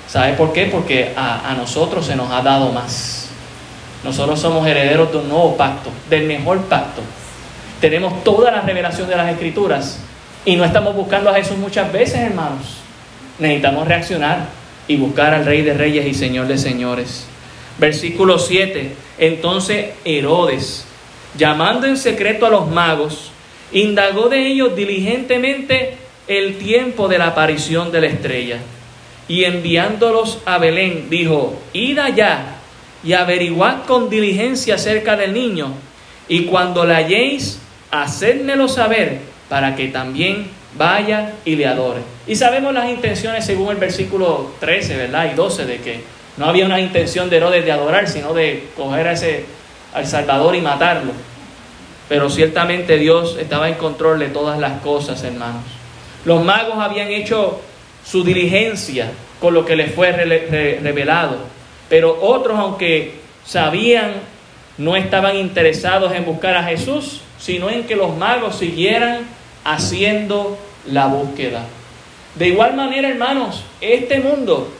¿Sabe 0.07 0.33
por 0.33 0.53
qué? 0.53 0.65
Porque 0.65 1.13
a, 1.15 1.51
a, 1.51 1.53
nosotros 1.53 2.03
se 2.03 2.15
nos 2.15 2.31
ha 2.31 2.41
dado 2.41 2.71
más. 2.71 3.29
Nosotros 4.03 4.39
somos 4.39 4.65
herederos 4.65 5.11
de 5.11 5.19
un 5.19 5.29
nuevo 5.29 5.55
pacto, 5.55 5.91
del 6.09 6.23
mejor 6.23 6.63
pacto. 6.63 7.03
Tenemos 7.79 8.23
toda 8.23 8.49
la 8.49 8.61
revelación 8.61 9.07
de 9.07 9.17
las 9.17 9.31
escrituras 9.31 9.99
y 10.45 10.55
no 10.55 10.65
estamos 10.65 10.95
buscando 10.95 11.29
a 11.29 11.35
Jesús 11.35 11.57
muchas 11.57 11.93
veces, 11.93 12.21
hermanos. 12.21 12.77
Necesitamos 13.37 13.87
reaccionar 13.87 14.47
y 14.87 14.95
buscar 14.95 15.31
al 15.35 15.45
Rey 15.45 15.61
de 15.61 15.75
Reyes 15.75 16.07
y 16.07 16.15
Señor 16.15 16.47
de 16.47 16.57
Señores. 16.57 17.27
Versículo 17.77 18.39
7. 18.39 19.02
Entonces 19.17 19.91
Herodes, 20.05 20.85
llamando 21.37 21.87
en 21.87 21.97
secreto 21.97 22.45
a 22.45 22.49
los 22.49 22.69
magos, 22.69 23.31
indagó 23.71 24.29
de 24.29 24.47
ellos 24.47 24.75
diligentemente 24.75 25.97
el 26.27 26.57
tiempo 26.57 27.07
de 27.07 27.17
la 27.17 27.27
aparición 27.27 27.91
de 27.91 28.01
la 28.01 28.07
estrella. 28.07 28.59
Y 29.27 29.45
enviándolos 29.45 30.39
a 30.45 30.57
Belén, 30.57 31.09
dijo, 31.09 31.59
id 31.73 31.97
allá 31.97 32.57
y 33.03 33.13
averiguad 33.13 33.83
con 33.85 34.09
diligencia 34.09 34.75
acerca 34.75 35.15
del 35.15 35.33
niño, 35.33 35.73
y 36.27 36.45
cuando 36.45 36.85
la 36.85 36.97
halléis, 36.97 37.59
hacedmelo 37.91 38.67
saber, 38.67 39.19
para 39.49 39.75
que 39.75 39.89
también 39.89 40.47
vaya 40.77 41.33
y 41.45 41.55
le 41.55 41.67
adore. 41.67 42.01
Y 42.25 42.35
sabemos 42.35 42.73
las 42.73 42.89
intenciones 42.89 43.45
según 43.45 43.71
el 43.71 43.77
versículo 43.77 44.53
13, 44.59 44.97
¿verdad? 44.97 45.29
Y 45.31 45.35
12 45.35 45.65
de 45.65 45.77
que 45.77 46.03
no 46.37 46.45
había 46.47 46.65
una 46.65 46.79
intención 46.79 47.29
de 47.29 47.37
Herodes 47.37 47.65
de 47.65 47.71
adorar, 47.71 48.07
sino 48.07 48.33
de 48.33 48.69
coger 48.75 49.07
a 49.07 49.11
ese, 49.13 49.45
al 49.93 50.07
Salvador 50.07 50.55
y 50.55 50.61
matarlo. 50.61 51.11
Pero 52.09 52.29
ciertamente 52.29 52.97
Dios 52.97 53.37
estaba 53.39 53.69
en 53.69 53.75
control 53.75 54.19
de 54.19 54.27
todas 54.27 54.59
las 54.59 54.81
cosas, 54.81 55.23
hermanos. 55.23 55.63
Los 56.25 56.43
magos 56.43 56.77
habían 56.79 57.09
hecho 57.09 57.61
su 58.05 58.23
diligencia 58.23 59.11
con 59.39 59.53
lo 59.53 59.65
que 59.65 59.75
les 59.75 59.93
fue 59.93 60.11
revelado, 60.11 61.37
pero 61.89 62.17
otros, 62.21 62.57
aunque 62.57 63.15
sabían, 63.45 64.13
no 64.77 64.95
estaban 64.95 65.35
interesados 65.37 66.13
en 66.13 66.25
buscar 66.25 66.55
a 66.55 66.63
Jesús, 66.63 67.21
sino 67.37 67.69
en 67.69 67.83
que 67.83 67.95
los 67.95 68.15
magos 68.15 68.55
siguieran 68.55 69.27
haciendo 69.63 70.57
la 70.87 71.07
búsqueda. 71.07 71.65
De 72.35 72.47
igual 72.47 72.75
manera, 72.75 73.09
hermanos, 73.09 73.63
este 73.81 74.19
mundo 74.19 74.73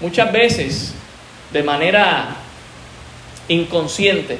muchas 0.00 0.32
veces, 0.32 0.94
de 1.52 1.62
manera 1.62 2.36
inconsciente, 3.48 4.38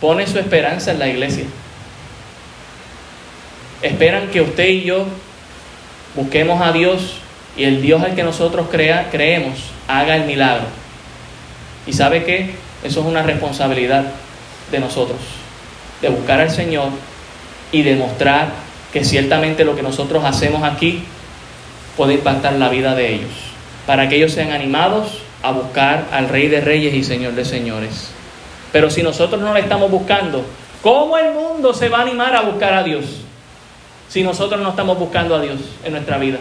pone 0.00 0.26
su 0.26 0.38
esperanza 0.38 0.90
en 0.92 0.98
la 0.98 1.08
iglesia. 1.08 1.44
Esperan 3.82 4.28
que 4.28 4.40
usted 4.40 4.68
y 4.68 4.82
yo 4.82 5.06
busquemos 6.14 6.60
a 6.60 6.72
Dios 6.72 7.16
y 7.56 7.64
el 7.64 7.82
Dios 7.82 8.02
al 8.02 8.14
que 8.14 8.22
nosotros 8.22 8.68
crea, 8.70 9.08
creemos 9.10 9.58
haga 9.90 10.16
el 10.16 10.24
milagro. 10.24 10.66
¿Y 11.86 11.92
sabe 11.92 12.24
qué? 12.24 12.54
Eso 12.84 13.00
es 13.00 13.06
una 13.06 13.22
responsabilidad 13.22 14.04
de 14.70 14.78
nosotros, 14.78 15.18
de 16.00 16.08
buscar 16.08 16.40
al 16.40 16.50
Señor 16.50 16.90
y 17.72 17.82
demostrar 17.82 18.48
que 18.92 19.04
ciertamente 19.04 19.64
lo 19.64 19.76
que 19.76 19.82
nosotros 19.82 20.24
hacemos 20.24 20.62
aquí 20.62 21.02
puede 21.96 22.14
impactar 22.14 22.54
la 22.54 22.68
vida 22.68 22.94
de 22.94 23.14
ellos, 23.14 23.30
para 23.90 24.08
que 24.08 24.14
ellos 24.14 24.30
sean 24.30 24.52
animados 24.52 25.18
a 25.42 25.50
buscar 25.50 26.06
al 26.12 26.28
Rey 26.28 26.46
de 26.46 26.60
Reyes 26.60 26.94
y 26.94 27.02
Señor 27.02 27.32
de 27.32 27.44
Señores. 27.44 28.12
Pero 28.70 28.88
si 28.88 29.02
nosotros 29.02 29.40
no 29.42 29.52
le 29.52 29.58
estamos 29.58 29.90
buscando, 29.90 30.44
¿cómo 30.80 31.18
el 31.18 31.34
mundo 31.34 31.74
se 31.74 31.88
va 31.88 31.98
a 31.98 32.02
animar 32.02 32.36
a 32.36 32.42
buscar 32.42 32.72
a 32.72 32.84
Dios? 32.84 33.04
Si 34.08 34.22
nosotros 34.22 34.60
no 34.60 34.70
estamos 34.70 34.96
buscando 34.96 35.34
a 35.34 35.40
Dios 35.40 35.58
en 35.82 35.90
nuestra 35.90 36.18
vida. 36.18 36.38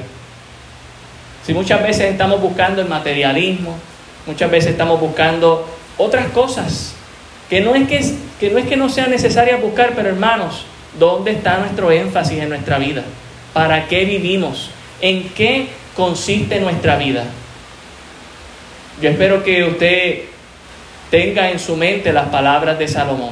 Si 1.44 1.56
muchas 1.56 1.82
veces 1.82 2.12
estamos 2.12 2.40
buscando 2.40 2.84
el 2.84 2.88
materialismo, 2.88 3.76
muchas 4.28 4.52
veces 4.52 4.74
estamos 4.74 5.00
buscando 5.00 5.68
otras 5.98 6.28
cosas 6.28 6.94
que 7.50 7.62
no 7.62 7.74
es 7.74 7.88
que, 7.88 8.14
que 8.40 8.52
no, 8.52 8.60
es 8.60 8.68
que 8.68 8.78
no 8.78 8.90
sean 8.90 9.10
necesarias 9.10 9.60
buscar, 9.60 9.94
pero 9.96 10.10
hermanos, 10.10 10.66
¿dónde 11.00 11.32
está 11.32 11.58
nuestro 11.58 11.92
énfasis 11.92 12.44
en 12.44 12.50
nuestra 12.50 12.78
vida? 12.78 13.02
¿Para 13.54 13.88
qué 13.88 14.06
vivimos? 14.06 14.70
¿En 15.02 15.30
qué 15.30 15.79
consiste 16.00 16.62
nuestra 16.62 16.96
vida? 16.96 17.26
Yo 19.02 19.10
espero 19.10 19.44
que 19.44 19.66
usted 19.66 20.20
tenga 21.12 21.52
en 21.52 21.60
su 21.60 21.76
mente 21.76 22.14
las 22.14 22.30
palabras 22.30 22.80
de 22.80 22.88
Salomón. 22.88 23.32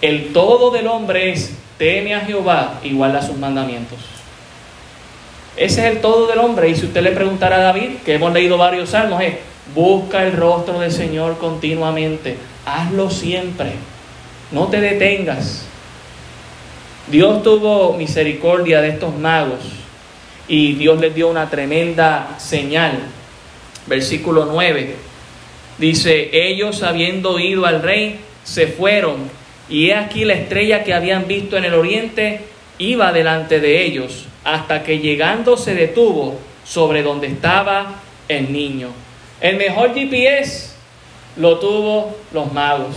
El 0.00 0.32
todo 0.32 0.70
del 0.70 0.86
hombre 0.86 1.32
es 1.32 1.52
teme 1.78 2.14
a 2.14 2.20
Jehová 2.20 2.78
y 2.84 2.92
guarda 2.92 3.20
sus 3.22 3.36
mandamientos. 3.36 3.98
Ese 5.56 5.84
es 5.84 5.94
el 5.94 6.00
todo 6.00 6.28
del 6.28 6.38
hombre. 6.38 6.68
Y 6.68 6.76
si 6.76 6.86
usted 6.86 7.02
le 7.02 7.10
preguntara 7.10 7.56
a 7.56 7.60
David, 7.60 7.96
que 8.04 8.14
hemos 8.14 8.32
leído 8.32 8.56
varios 8.56 8.90
salmos, 8.90 9.20
es 9.22 9.34
busca 9.74 10.22
el 10.22 10.32
rostro 10.32 10.78
del 10.78 10.92
Señor 10.92 11.38
continuamente. 11.38 12.36
Hazlo 12.66 13.10
siempre. 13.10 13.72
No 14.52 14.68
te 14.68 14.80
detengas. 14.80 15.64
Dios 17.10 17.42
tuvo 17.42 17.94
misericordia 17.94 18.80
de 18.80 18.90
estos 18.90 19.16
magos 19.18 19.85
y 20.48 20.74
Dios 20.74 21.00
les 21.00 21.14
dio 21.14 21.28
una 21.28 21.50
tremenda 21.50 22.36
señal. 22.38 22.98
Versículo 23.86 24.46
9 24.46 24.96
Dice, 25.78 26.30
ellos 26.32 26.82
habiendo 26.82 27.38
ido 27.38 27.66
al 27.66 27.82
rey, 27.82 28.18
se 28.44 28.66
fueron, 28.66 29.30
y 29.68 29.90
he 29.90 29.94
aquí 29.94 30.24
la 30.24 30.32
estrella 30.32 30.84
que 30.84 30.94
habían 30.94 31.26
visto 31.26 31.56
en 31.58 31.64
el 31.66 31.74
oriente 31.74 32.40
iba 32.78 33.12
delante 33.12 33.60
de 33.60 33.84
ellos, 33.84 34.24
hasta 34.44 34.82
que 34.82 35.00
llegando 35.00 35.56
se 35.56 35.74
detuvo 35.74 36.38
sobre 36.64 37.02
donde 37.02 37.26
estaba 37.26 37.96
el 38.28 38.52
niño. 38.52 38.88
El 39.40 39.56
mejor 39.56 39.92
GPS 39.94 40.72
lo 41.36 41.58
tuvo 41.58 42.16
los 42.32 42.50
magos. 42.52 42.94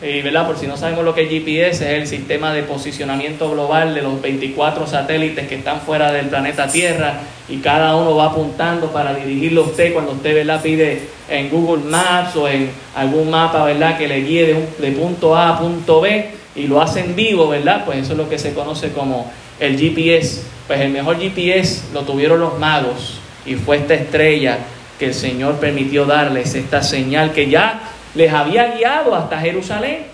¿Verdad? 0.00 0.46
por 0.46 0.58
si 0.58 0.66
no 0.66 0.76
sabemos 0.76 1.04
lo 1.04 1.14
que 1.14 1.22
es 1.22 1.30
GPS, 1.30 1.84
es 1.84 2.02
el 2.02 2.06
sistema 2.06 2.52
de 2.52 2.62
posicionamiento 2.62 3.50
global 3.50 3.94
de 3.94 4.02
los 4.02 4.20
24 4.20 4.86
satélites 4.86 5.48
que 5.48 5.54
están 5.54 5.80
fuera 5.80 6.12
del 6.12 6.26
planeta 6.26 6.66
Tierra 6.68 7.20
y 7.48 7.58
cada 7.58 7.96
uno 7.96 8.16
va 8.16 8.26
apuntando 8.26 8.92
para 8.92 9.14
dirigirlo 9.14 9.62
a 9.62 9.66
usted 9.66 9.92
cuando 9.92 10.12
usted 10.12 10.34
¿verdad? 10.34 10.62
pide 10.62 11.02
en 11.28 11.48
Google 11.48 11.84
Maps 11.84 12.36
o 12.36 12.48
en 12.48 12.70
algún 12.94 13.30
mapa 13.30 13.64
¿verdad? 13.64 13.96
que 13.96 14.08
le 14.08 14.20
guíe 14.20 14.46
de, 14.46 14.86
de 14.86 14.92
punto 14.92 15.36
A 15.36 15.50
a 15.50 15.58
punto 15.58 16.00
B 16.00 16.30
y 16.56 16.66
lo 16.66 16.80
hacen 16.80 17.16
vivo, 17.16 17.48
¿verdad? 17.48 17.84
Pues 17.84 17.98
eso 17.98 18.12
es 18.12 18.18
lo 18.18 18.28
que 18.28 18.38
se 18.38 18.54
conoce 18.54 18.92
como 18.92 19.30
el 19.58 19.78
GPS. 19.78 20.42
Pues 20.66 20.80
el 20.80 20.90
mejor 20.90 21.18
GPS 21.18 21.92
lo 21.92 22.02
tuvieron 22.02 22.40
los 22.40 22.58
magos 22.58 23.18
y 23.44 23.54
fue 23.54 23.78
esta 23.78 23.94
estrella 23.94 24.58
que 24.98 25.06
el 25.06 25.14
Señor 25.14 25.56
permitió 25.56 26.06
darles, 26.06 26.54
esta 26.54 26.82
señal 26.82 27.32
que 27.32 27.50
ya 27.50 27.80
les 28.14 28.32
había 28.32 28.76
guiado 28.76 29.14
hasta 29.14 29.38
Jerusalén. 29.38 30.06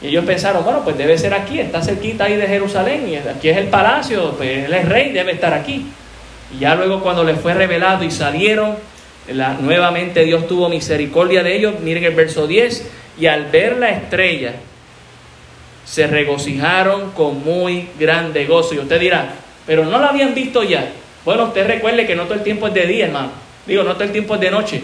Y 0.00 0.08
ellos 0.08 0.24
pensaron, 0.24 0.64
bueno, 0.64 0.82
pues 0.84 0.96
debe 0.96 1.18
ser 1.18 1.34
aquí, 1.34 1.58
está 1.58 1.82
cerquita 1.82 2.24
ahí 2.24 2.36
de 2.36 2.46
Jerusalén, 2.46 3.08
y 3.08 3.16
aquí 3.16 3.48
es 3.48 3.56
el 3.56 3.66
palacio, 3.66 4.32
pues 4.36 4.66
él 4.66 4.72
es 4.72 4.88
rey, 4.88 5.10
debe 5.10 5.32
estar 5.32 5.52
aquí. 5.52 5.86
Y 6.54 6.60
ya 6.60 6.76
luego 6.76 7.00
cuando 7.00 7.24
les 7.24 7.40
fue 7.40 7.52
revelado 7.52 8.04
y 8.04 8.10
salieron, 8.10 8.76
nuevamente 9.60 10.24
Dios 10.24 10.46
tuvo 10.46 10.68
misericordia 10.68 11.42
de 11.42 11.56
ellos, 11.56 11.80
miren 11.80 12.04
el 12.04 12.14
verso 12.14 12.46
10, 12.46 12.88
y 13.18 13.26
al 13.26 13.46
ver 13.46 13.78
la 13.78 13.90
estrella, 13.90 14.54
se 15.84 16.06
regocijaron 16.06 17.10
con 17.10 17.42
muy 17.42 17.88
grande 17.98 18.44
gozo. 18.46 18.74
Y 18.74 18.78
usted 18.78 19.00
dirá, 19.00 19.30
pero 19.66 19.84
no 19.84 19.98
la 19.98 20.08
habían 20.08 20.34
visto 20.34 20.62
ya. 20.62 20.86
Bueno, 21.24 21.44
usted 21.44 21.66
recuerde 21.66 22.06
que 22.06 22.14
no 22.14 22.24
todo 22.24 22.34
el 22.34 22.42
tiempo 22.42 22.68
es 22.68 22.74
de 22.74 22.86
día, 22.86 23.06
hermano. 23.06 23.30
Digo, 23.66 23.82
no 23.82 23.94
todo 23.94 24.04
el 24.04 24.12
tiempo 24.12 24.36
es 24.36 24.40
de 24.40 24.50
noche. 24.50 24.82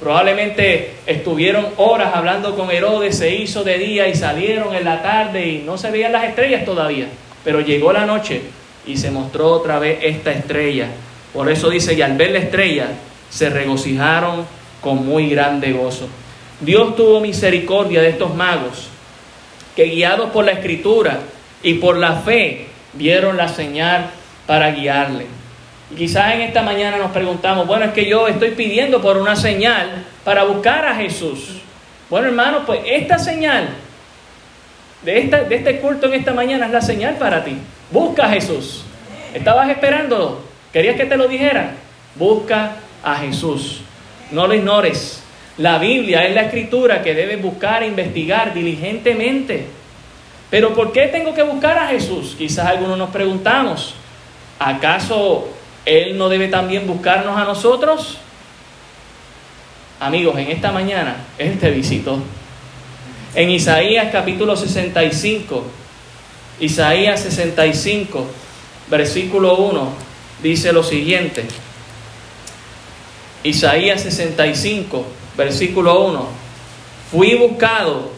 Probablemente 0.00 0.92
estuvieron 1.06 1.68
horas 1.78 2.14
hablando 2.14 2.54
con 2.54 2.70
Herodes, 2.70 3.16
se 3.16 3.34
hizo 3.34 3.64
de 3.64 3.78
día 3.78 4.08
y 4.08 4.14
salieron 4.14 4.74
en 4.74 4.84
la 4.84 5.02
tarde 5.02 5.46
y 5.46 5.58
no 5.58 5.78
se 5.78 5.90
veían 5.90 6.12
las 6.12 6.24
estrellas 6.24 6.64
todavía. 6.64 7.06
Pero 7.44 7.60
llegó 7.60 7.92
la 7.92 8.04
noche 8.04 8.42
y 8.86 8.96
se 8.98 9.10
mostró 9.10 9.50
otra 9.50 9.78
vez 9.78 9.98
esta 10.02 10.32
estrella. 10.32 10.88
Por 11.32 11.50
eso 11.50 11.70
dice, 11.70 11.94
y 11.94 12.02
al 12.02 12.16
ver 12.16 12.32
la 12.32 12.38
estrella, 12.40 12.88
se 13.30 13.48
regocijaron 13.48 14.46
con 14.80 15.06
muy 15.06 15.30
grande 15.30 15.72
gozo. 15.72 16.08
Dios 16.60 16.94
tuvo 16.94 17.20
misericordia 17.20 18.02
de 18.02 18.10
estos 18.10 18.34
magos, 18.34 18.88
que 19.74 19.84
guiados 19.84 20.30
por 20.30 20.44
la 20.44 20.52
escritura 20.52 21.20
y 21.62 21.74
por 21.74 21.96
la 21.96 22.16
fe, 22.16 22.66
vieron 22.94 23.36
la 23.36 23.48
señal 23.48 24.10
para 24.46 24.70
guiarle. 24.70 25.26
Quizás 25.94 26.34
en 26.34 26.40
esta 26.40 26.62
mañana 26.62 26.96
nos 26.96 27.12
preguntamos, 27.12 27.66
bueno, 27.66 27.84
es 27.84 27.92
que 27.92 28.06
yo 28.06 28.26
estoy 28.26 28.50
pidiendo 28.50 29.00
por 29.00 29.18
una 29.18 29.36
señal 29.36 30.04
para 30.24 30.42
buscar 30.42 30.84
a 30.84 30.96
Jesús. 30.96 31.60
Bueno, 32.10 32.28
hermano, 32.28 32.66
pues 32.66 32.80
esta 32.86 33.18
señal 33.18 33.68
de, 35.02 35.18
esta, 35.18 35.44
de 35.44 35.54
este 35.54 35.78
culto 35.80 36.06
en 36.06 36.14
esta 36.14 36.34
mañana 36.34 36.66
es 36.66 36.72
la 36.72 36.80
señal 36.80 37.14
para 37.16 37.44
ti. 37.44 37.56
Busca 37.92 38.26
a 38.26 38.30
Jesús. 38.30 38.82
¿Estabas 39.32 39.68
esperando? 39.68 40.44
¿Querías 40.72 40.96
que 40.96 41.06
te 41.06 41.16
lo 41.16 41.28
dijera? 41.28 41.74
Busca 42.16 42.72
a 43.04 43.14
Jesús. 43.16 43.82
No 44.32 44.48
lo 44.48 44.54
ignores. 44.54 45.22
La 45.58 45.78
Biblia 45.78 46.26
es 46.26 46.34
la 46.34 46.42
escritura 46.42 47.02
que 47.02 47.14
debes 47.14 47.40
buscar 47.40 47.84
e 47.84 47.86
investigar 47.86 48.52
diligentemente. 48.52 49.66
Pero 50.50 50.74
¿por 50.74 50.92
qué 50.92 51.06
tengo 51.06 51.32
que 51.32 51.42
buscar 51.42 51.78
a 51.78 51.86
Jesús? 51.86 52.34
Quizás 52.36 52.66
algunos 52.66 52.98
nos 52.98 53.10
preguntamos, 53.10 53.94
¿acaso 54.58 55.55
él 55.86 56.18
no 56.18 56.28
debe 56.28 56.48
también 56.48 56.86
buscarnos 56.86 57.38
a 57.38 57.44
nosotros. 57.44 58.18
Amigos, 60.00 60.36
en 60.36 60.50
esta 60.50 60.72
mañana 60.72 61.16
Él 61.38 61.58
te 61.58 61.70
visitó. 61.70 62.18
En 63.34 63.50
Isaías 63.50 64.08
capítulo 64.10 64.56
65, 64.56 65.64
Isaías 66.60 67.20
65, 67.20 68.26
versículo 68.90 69.56
1, 69.56 69.92
dice 70.42 70.72
lo 70.72 70.82
siguiente. 70.82 71.46
Isaías 73.44 74.02
65, 74.02 75.06
versículo 75.36 76.04
1. 76.06 76.26
Fui 77.12 77.34
buscado 77.34 78.10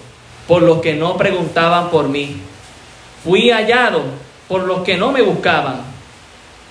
por 0.46 0.62
los 0.62 0.80
que 0.80 0.94
no 0.94 1.18
preguntaban 1.18 1.90
por 1.90 2.08
mí. 2.08 2.38
Fui 3.22 3.50
hallado 3.50 4.04
por 4.48 4.62
los 4.62 4.80
que 4.84 4.96
no 4.96 5.12
me 5.12 5.20
buscaban. 5.20 5.87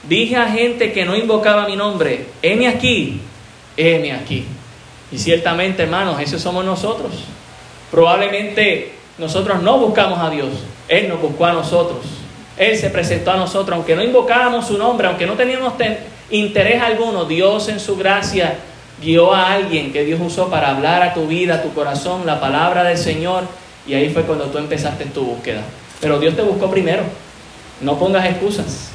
Dije 0.07 0.37
a 0.37 0.49
gente 0.49 0.93
que 0.93 1.05
no 1.05 1.15
invocaba 1.15 1.67
mi 1.67 1.75
nombre, 1.75 2.27
heme 2.41 2.67
aquí, 2.67 3.19
heme 3.75 4.13
aquí. 4.13 4.45
Y 5.11 5.17
ciertamente, 5.17 5.83
hermanos, 5.83 6.19
esos 6.21 6.41
somos 6.41 6.63
nosotros. 6.63 7.11
Probablemente 7.91 8.93
nosotros 9.17 9.61
no 9.61 9.79
buscamos 9.79 10.19
a 10.19 10.29
Dios, 10.29 10.49
Él 10.87 11.09
nos 11.09 11.21
buscó 11.21 11.45
a 11.45 11.53
nosotros. 11.53 12.05
Él 12.57 12.77
se 12.77 12.89
presentó 12.89 13.31
a 13.31 13.37
nosotros, 13.37 13.75
aunque 13.75 13.95
no 13.95 14.03
invocábamos 14.03 14.67
su 14.67 14.77
nombre, 14.77 15.07
aunque 15.07 15.27
no 15.27 15.33
teníamos 15.33 15.73
interés 16.31 16.81
alguno, 16.81 17.25
Dios 17.25 17.69
en 17.69 17.79
su 17.79 17.97
gracia 17.97 18.55
guió 19.01 19.33
a 19.33 19.53
alguien 19.53 19.93
que 19.93 20.03
Dios 20.03 20.19
usó 20.19 20.49
para 20.49 20.71
hablar 20.71 21.03
a 21.03 21.13
tu 21.13 21.27
vida, 21.27 21.55
a 21.55 21.61
tu 21.61 21.73
corazón, 21.73 22.25
la 22.25 22.39
palabra 22.39 22.83
del 22.83 22.97
Señor, 22.97 23.43
y 23.85 23.93
ahí 23.93 24.09
fue 24.09 24.23
cuando 24.23 24.45
tú 24.45 24.57
empezaste 24.57 25.05
tu 25.05 25.23
búsqueda. 25.23 25.61
Pero 26.01 26.19
Dios 26.19 26.35
te 26.35 26.41
buscó 26.41 26.69
primero, 26.69 27.03
no 27.81 27.97
pongas 27.99 28.25
excusas. 28.25 28.91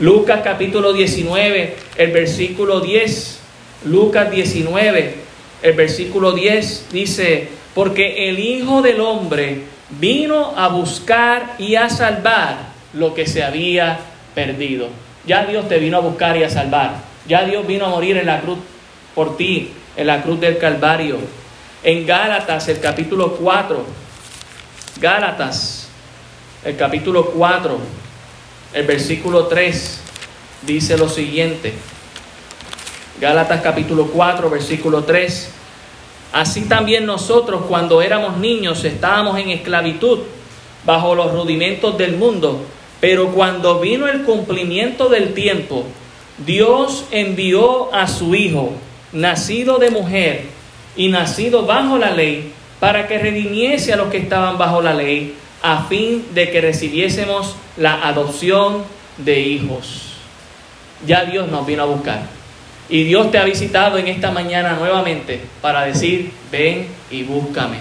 Lucas 0.00 0.40
capítulo 0.42 0.92
19, 0.92 1.76
el 1.96 2.10
versículo 2.10 2.80
10. 2.80 3.38
Lucas 3.84 4.28
19, 4.28 5.14
el 5.62 5.72
versículo 5.74 6.32
10 6.32 6.88
dice, 6.90 7.48
porque 7.74 8.28
el 8.28 8.40
Hijo 8.40 8.82
del 8.82 9.00
Hombre 9.00 9.62
vino 10.00 10.54
a 10.56 10.66
buscar 10.66 11.54
y 11.58 11.76
a 11.76 11.88
salvar 11.88 12.72
lo 12.92 13.14
que 13.14 13.26
se 13.28 13.44
había 13.44 14.00
perdido. 14.34 14.88
Ya 15.26 15.44
Dios 15.46 15.68
te 15.68 15.78
vino 15.78 15.98
a 15.98 16.00
buscar 16.00 16.36
y 16.36 16.42
a 16.42 16.50
salvar. 16.50 16.96
Ya 17.28 17.44
Dios 17.44 17.64
vino 17.64 17.86
a 17.86 17.90
morir 17.90 18.16
en 18.16 18.26
la 18.26 18.40
cruz 18.40 18.58
por 19.14 19.36
ti, 19.36 19.70
en 19.96 20.08
la 20.08 20.22
cruz 20.22 20.40
del 20.40 20.58
Calvario. 20.58 21.18
En 21.84 22.04
Gálatas, 22.04 22.66
el 22.68 22.80
capítulo 22.80 23.36
4, 23.36 23.84
Gálatas, 25.00 25.88
el 26.64 26.76
capítulo 26.76 27.26
4, 27.26 27.78
el 28.74 28.86
versículo 28.86 29.46
3, 29.46 30.00
dice 30.62 30.98
lo 30.98 31.08
siguiente. 31.08 31.72
Gálatas 33.20 33.62
capítulo 33.62 34.08
4, 34.08 34.50
versículo 34.50 35.04
3. 35.04 35.50
Así 36.32 36.62
también 36.62 37.06
nosotros 37.06 37.62
cuando 37.68 38.02
éramos 38.02 38.36
niños 38.38 38.84
estábamos 38.84 39.38
en 39.38 39.50
esclavitud 39.50 40.18
bajo 40.84 41.14
los 41.14 41.32
rudimentos 41.32 41.96
del 41.96 42.16
mundo, 42.16 42.60
pero 43.00 43.28
cuando 43.28 43.78
vino 43.78 44.08
el 44.08 44.24
cumplimiento 44.24 45.08
del 45.08 45.32
tiempo, 45.32 45.84
Dios 46.44 47.04
envió 47.12 47.94
a 47.94 48.08
su 48.08 48.34
Hijo, 48.34 48.72
nacido 49.12 49.78
de 49.78 49.90
mujer 49.90 50.46
y 50.96 51.08
nacido 51.08 51.64
bajo 51.64 51.96
la 51.96 52.10
ley, 52.10 52.52
para 52.80 53.06
que 53.06 53.18
redimiese 53.18 53.92
a 53.92 53.96
los 53.96 54.08
que 54.08 54.18
estaban 54.18 54.58
bajo 54.58 54.82
la 54.82 54.92
ley, 54.92 55.36
a 55.64 55.84
fin 55.84 56.26
de 56.34 56.50
que 56.50 56.60
recibiésemos 56.60 57.56
la 57.78 58.06
adopción 58.06 58.84
de 59.16 59.40
hijos. 59.40 60.12
Ya 61.06 61.24
Dios 61.24 61.48
nos 61.48 61.64
vino 61.64 61.84
a 61.84 61.86
buscar. 61.86 62.20
Y 62.90 63.04
Dios 63.04 63.30
te 63.30 63.38
ha 63.38 63.44
visitado 63.44 63.96
en 63.96 64.06
esta 64.06 64.30
mañana 64.30 64.74
nuevamente 64.74 65.40
para 65.62 65.86
decir, 65.86 66.32
ven 66.52 66.88
y 67.10 67.22
búscame. 67.22 67.78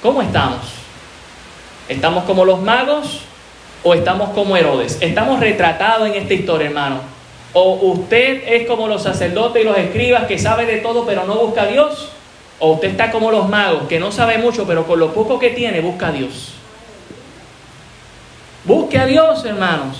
¿Cómo 0.00 0.22
estamos? 0.22 0.62
¿Estamos 1.86 2.24
como 2.24 2.46
los 2.46 2.62
magos 2.62 3.20
o 3.82 3.92
estamos 3.92 4.30
como 4.30 4.56
Herodes? 4.56 4.96
Estamos 5.02 5.38
retratados 5.38 6.08
en 6.08 6.14
esta 6.14 6.32
historia, 6.32 6.68
hermano. 6.68 7.00
O 7.52 7.74
usted 7.92 8.42
es 8.46 8.66
como 8.66 8.88
los 8.88 9.02
sacerdotes 9.02 9.60
y 9.60 9.66
los 9.66 9.76
escribas 9.76 10.24
que 10.24 10.38
sabe 10.38 10.64
de 10.64 10.78
todo 10.78 11.04
pero 11.04 11.26
no 11.26 11.34
busca 11.34 11.64
a 11.64 11.66
Dios. 11.66 12.15
O 12.58 12.72
usted 12.72 12.88
está 12.88 13.10
como 13.10 13.30
los 13.30 13.48
magos 13.48 13.86
que 13.88 14.00
no 14.00 14.10
sabe 14.10 14.38
mucho 14.38 14.66
pero 14.66 14.86
con 14.86 14.98
lo 14.98 15.12
poco 15.12 15.38
que 15.38 15.50
tiene 15.50 15.80
busca 15.80 16.08
a 16.08 16.12
Dios. 16.12 16.52
Busque 18.64 18.98
a 18.98 19.06
Dios, 19.06 19.44
hermanos. 19.44 19.98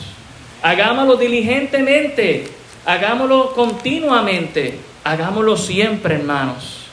Hagámoslo 0.62 1.16
diligentemente. 1.16 2.56
Hagámoslo 2.86 3.52
continuamente, 3.52 4.78
hagámoslo 5.02 5.56
siempre, 5.56 6.14
hermanos. 6.14 6.84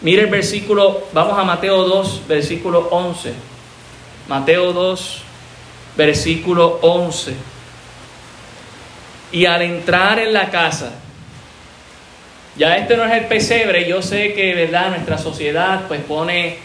Mire 0.00 0.22
el 0.22 0.30
versículo, 0.30 1.02
vamos 1.12 1.38
a 1.38 1.44
Mateo 1.44 1.84
2, 1.84 2.22
versículo 2.26 2.88
11. 2.90 3.34
Mateo 4.28 4.72
2, 4.72 5.22
versículo 5.94 6.78
11. 6.80 7.34
Y 9.32 9.44
al 9.44 9.60
entrar 9.60 10.18
en 10.20 10.32
la 10.32 10.48
casa, 10.48 10.94
ya 12.56 12.76
este 12.76 12.96
no 12.96 13.04
es 13.04 13.12
el 13.12 13.24
pesebre, 13.26 13.88
yo 13.88 14.02
sé 14.02 14.32
que, 14.34 14.54
¿verdad? 14.54 14.90
Nuestra 14.90 15.18
sociedad 15.18 15.82
pues 15.88 16.00
pone 16.00 16.58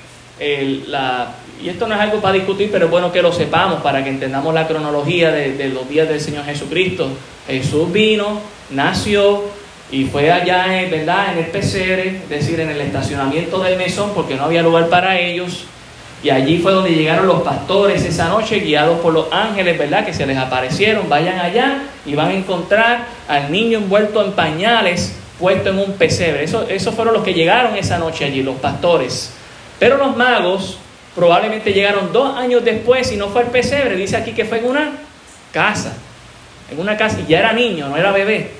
la... 0.87 1.35
Y 1.63 1.69
esto 1.69 1.87
no 1.87 1.95
es 1.95 2.01
algo 2.01 2.19
para 2.19 2.33
discutir, 2.33 2.69
pero 2.71 2.85
es 2.85 2.91
bueno 2.91 3.11
que 3.11 3.21
lo 3.21 3.31
sepamos 3.31 3.81
para 3.81 4.03
que 4.03 4.09
entendamos 4.09 4.53
la 4.53 4.67
cronología 4.67 5.31
de 5.31 5.69
los 5.69 5.87
días 5.87 6.09
del 6.09 6.19
Señor 6.19 6.43
Jesucristo. 6.45 7.09
Jesús 7.47 7.91
vino, 7.91 8.41
nació 8.71 9.43
y 9.91 10.05
fue 10.05 10.31
allá, 10.31 10.65
¿verdad? 10.89 11.33
En 11.33 11.45
el 11.45 11.51
pesebre, 11.51 12.21
es 12.23 12.29
decir, 12.29 12.59
en 12.59 12.71
el 12.71 12.81
estacionamiento 12.81 13.59
del 13.59 13.77
mesón, 13.77 14.11
porque 14.13 14.35
no 14.35 14.43
había 14.43 14.63
lugar 14.63 14.89
para 14.89 15.17
ellos. 15.19 15.65
Y 16.23 16.31
allí 16.31 16.57
fue 16.57 16.71
donde 16.73 16.89
llegaron 16.89 17.27
los 17.27 17.43
pastores 17.43 18.03
esa 18.03 18.29
noche, 18.29 18.59
guiados 18.59 18.99
por 18.99 19.13
los 19.13 19.31
ángeles, 19.31 19.77
¿verdad? 19.77 20.03
Que 20.05 20.13
se 20.13 20.25
les 20.25 20.37
aparecieron. 20.37 21.07
Vayan 21.07 21.39
allá 21.39 21.83
y 22.05 22.15
van 22.15 22.29
a 22.29 22.33
encontrar 22.33 23.05
al 23.27 23.51
niño 23.51 23.77
envuelto 23.77 24.25
en 24.25 24.31
pañales, 24.31 25.15
puesto 25.39 25.69
en 25.69 25.79
un 25.79 25.93
pesebre. 25.93 26.43
Eso, 26.43 26.67
esos 26.69 26.93
fueron 26.93 27.13
los 27.13 27.23
que 27.23 27.33
llegaron 27.33 27.75
esa 27.75 27.97
noche 27.97 28.25
allí, 28.25 28.43
los 28.43 28.57
pastores. 28.57 29.33
Pero 29.79 29.97
los 29.97 30.15
magos 30.15 30.77
probablemente 31.15 31.73
llegaron 31.73 32.13
dos 32.13 32.37
años 32.37 32.63
después 32.63 33.11
y 33.11 33.17
no 33.17 33.29
fue 33.29 33.43
el 33.43 33.47
pesebre. 33.49 33.95
Dice 33.95 34.17
aquí 34.17 34.31
que 34.31 34.45
fue 34.45 34.59
en 34.59 34.65
una 34.65 34.91
casa 35.51 35.95
en 36.71 36.79
una 36.79 36.97
casa 36.97 37.19
y 37.21 37.29
ya 37.29 37.39
era 37.39 37.53
niño, 37.53 37.89
no 37.89 37.97
era 37.97 38.11
bebé. 38.11 38.51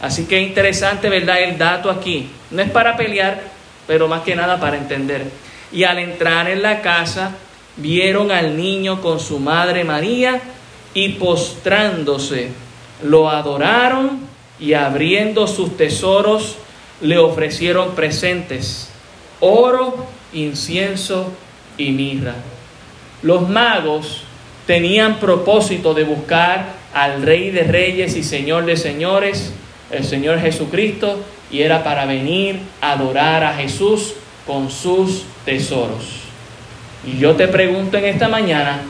Así 0.00 0.26
que 0.26 0.40
es 0.40 0.48
interesante, 0.48 1.08
¿verdad? 1.08 1.42
El 1.42 1.58
dato 1.58 1.90
aquí. 1.90 2.30
No 2.50 2.62
es 2.62 2.70
para 2.70 2.96
pelear, 2.96 3.42
pero 3.86 4.08
más 4.08 4.22
que 4.22 4.36
nada 4.36 4.60
para 4.60 4.76
entender. 4.76 5.24
Y 5.72 5.84
al 5.84 5.98
entrar 5.98 6.48
en 6.48 6.62
la 6.62 6.80
casa, 6.80 7.32
vieron 7.76 8.30
al 8.30 8.56
niño 8.56 9.00
con 9.00 9.20
su 9.20 9.38
madre 9.38 9.84
María 9.84 10.40
y 10.94 11.10
postrándose, 11.10 12.50
lo 13.02 13.28
adoraron 13.28 14.27
y 14.60 14.74
abriendo 14.74 15.46
sus 15.46 15.76
tesoros, 15.76 16.56
le 17.00 17.18
ofrecieron 17.18 17.94
presentes, 17.94 18.90
oro, 19.40 20.06
incienso 20.32 21.32
y 21.76 21.90
mirra. 21.92 22.34
Los 23.22 23.48
magos 23.48 24.22
tenían 24.66 25.18
propósito 25.18 25.94
de 25.94 26.04
buscar 26.04 26.74
al 26.92 27.22
Rey 27.22 27.50
de 27.50 27.62
Reyes 27.62 28.16
y 28.16 28.22
Señor 28.22 28.66
de 28.66 28.76
Señores, 28.76 29.52
el 29.90 30.04
Señor 30.04 30.40
Jesucristo, 30.40 31.20
y 31.50 31.62
era 31.62 31.82
para 31.82 32.04
venir 32.04 32.58
a 32.80 32.92
adorar 32.92 33.44
a 33.44 33.54
Jesús 33.54 34.14
con 34.46 34.70
sus 34.70 35.24
tesoros. 35.44 36.20
Y 37.06 37.18
yo 37.18 37.36
te 37.36 37.48
pregunto 37.48 37.96
en 37.96 38.04
esta 38.06 38.28
mañana, 38.28 38.80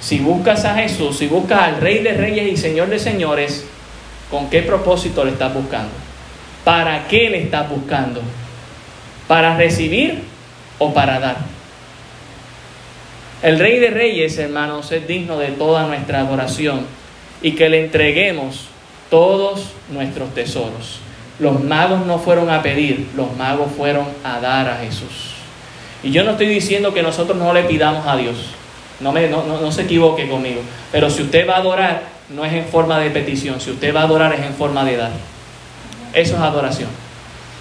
si 0.00 0.18
buscas 0.18 0.64
a 0.64 0.74
Jesús, 0.74 1.18
si 1.18 1.26
buscas 1.26 1.60
al 1.60 1.80
Rey 1.80 1.98
de 2.02 2.14
Reyes 2.14 2.52
y 2.52 2.56
Señor 2.56 2.88
de 2.88 2.98
Señores, 2.98 3.66
¿con 4.30 4.50
qué 4.50 4.62
propósito 4.62 5.24
le 5.24 5.32
estás 5.32 5.52
buscando? 5.52 5.92
¿Para 6.64 7.06
qué 7.08 7.30
le 7.30 7.42
estás 7.42 7.68
buscando? 7.68 8.20
¿Para 9.26 9.56
recibir 9.56 10.22
o 10.78 10.92
para 10.92 11.18
dar? 11.18 11.36
El 13.42 13.58
Rey 13.58 13.78
de 13.78 13.90
Reyes, 13.90 14.36
hermanos, 14.38 14.90
es 14.90 15.06
digno 15.06 15.38
de 15.38 15.48
toda 15.48 15.86
nuestra 15.86 16.20
adoración 16.20 16.86
y 17.40 17.52
que 17.52 17.68
le 17.68 17.84
entreguemos 17.84 18.66
todos 19.10 19.66
nuestros 19.90 20.34
tesoros. 20.34 21.00
Los 21.38 21.62
magos 21.62 22.04
no 22.04 22.18
fueron 22.18 22.50
a 22.50 22.62
pedir, 22.62 23.08
los 23.14 23.36
magos 23.36 23.70
fueron 23.76 24.06
a 24.24 24.40
dar 24.40 24.68
a 24.68 24.78
Jesús. 24.78 25.34
Y 26.02 26.10
yo 26.10 26.24
no 26.24 26.32
estoy 26.32 26.46
diciendo 26.46 26.92
que 26.92 27.02
nosotros 27.02 27.38
no 27.38 27.52
le 27.52 27.62
pidamos 27.64 28.06
a 28.06 28.16
Dios, 28.16 28.36
no, 29.00 29.12
me, 29.12 29.28
no, 29.28 29.44
no, 29.44 29.72
se 29.72 29.82
equivoque 29.82 30.28
conmigo, 30.28 30.60
pero 30.90 31.08
si 31.08 31.22
usted 31.22 31.48
va 31.48 31.54
a 31.54 31.58
adorar, 31.58 32.02
no 32.30 32.44
es 32.44 32.52
en 32.52 32.66
forma 32.66 32.98
de 32.98 33.10
petición, 33.10 33.60
si 33.60 33.70
usted 33.70 33.94
va 33.94 34.00
a 34.00 34.04
adorar 34.04 34.32
es 34.34 34.40
en 34.40 34.54
forma 34.54 34.84
de 34.84 34.96
dar. 34.96 35.10
Eso 36.12 36.34
es 36.34 36.40
adoración. 36.40 36.88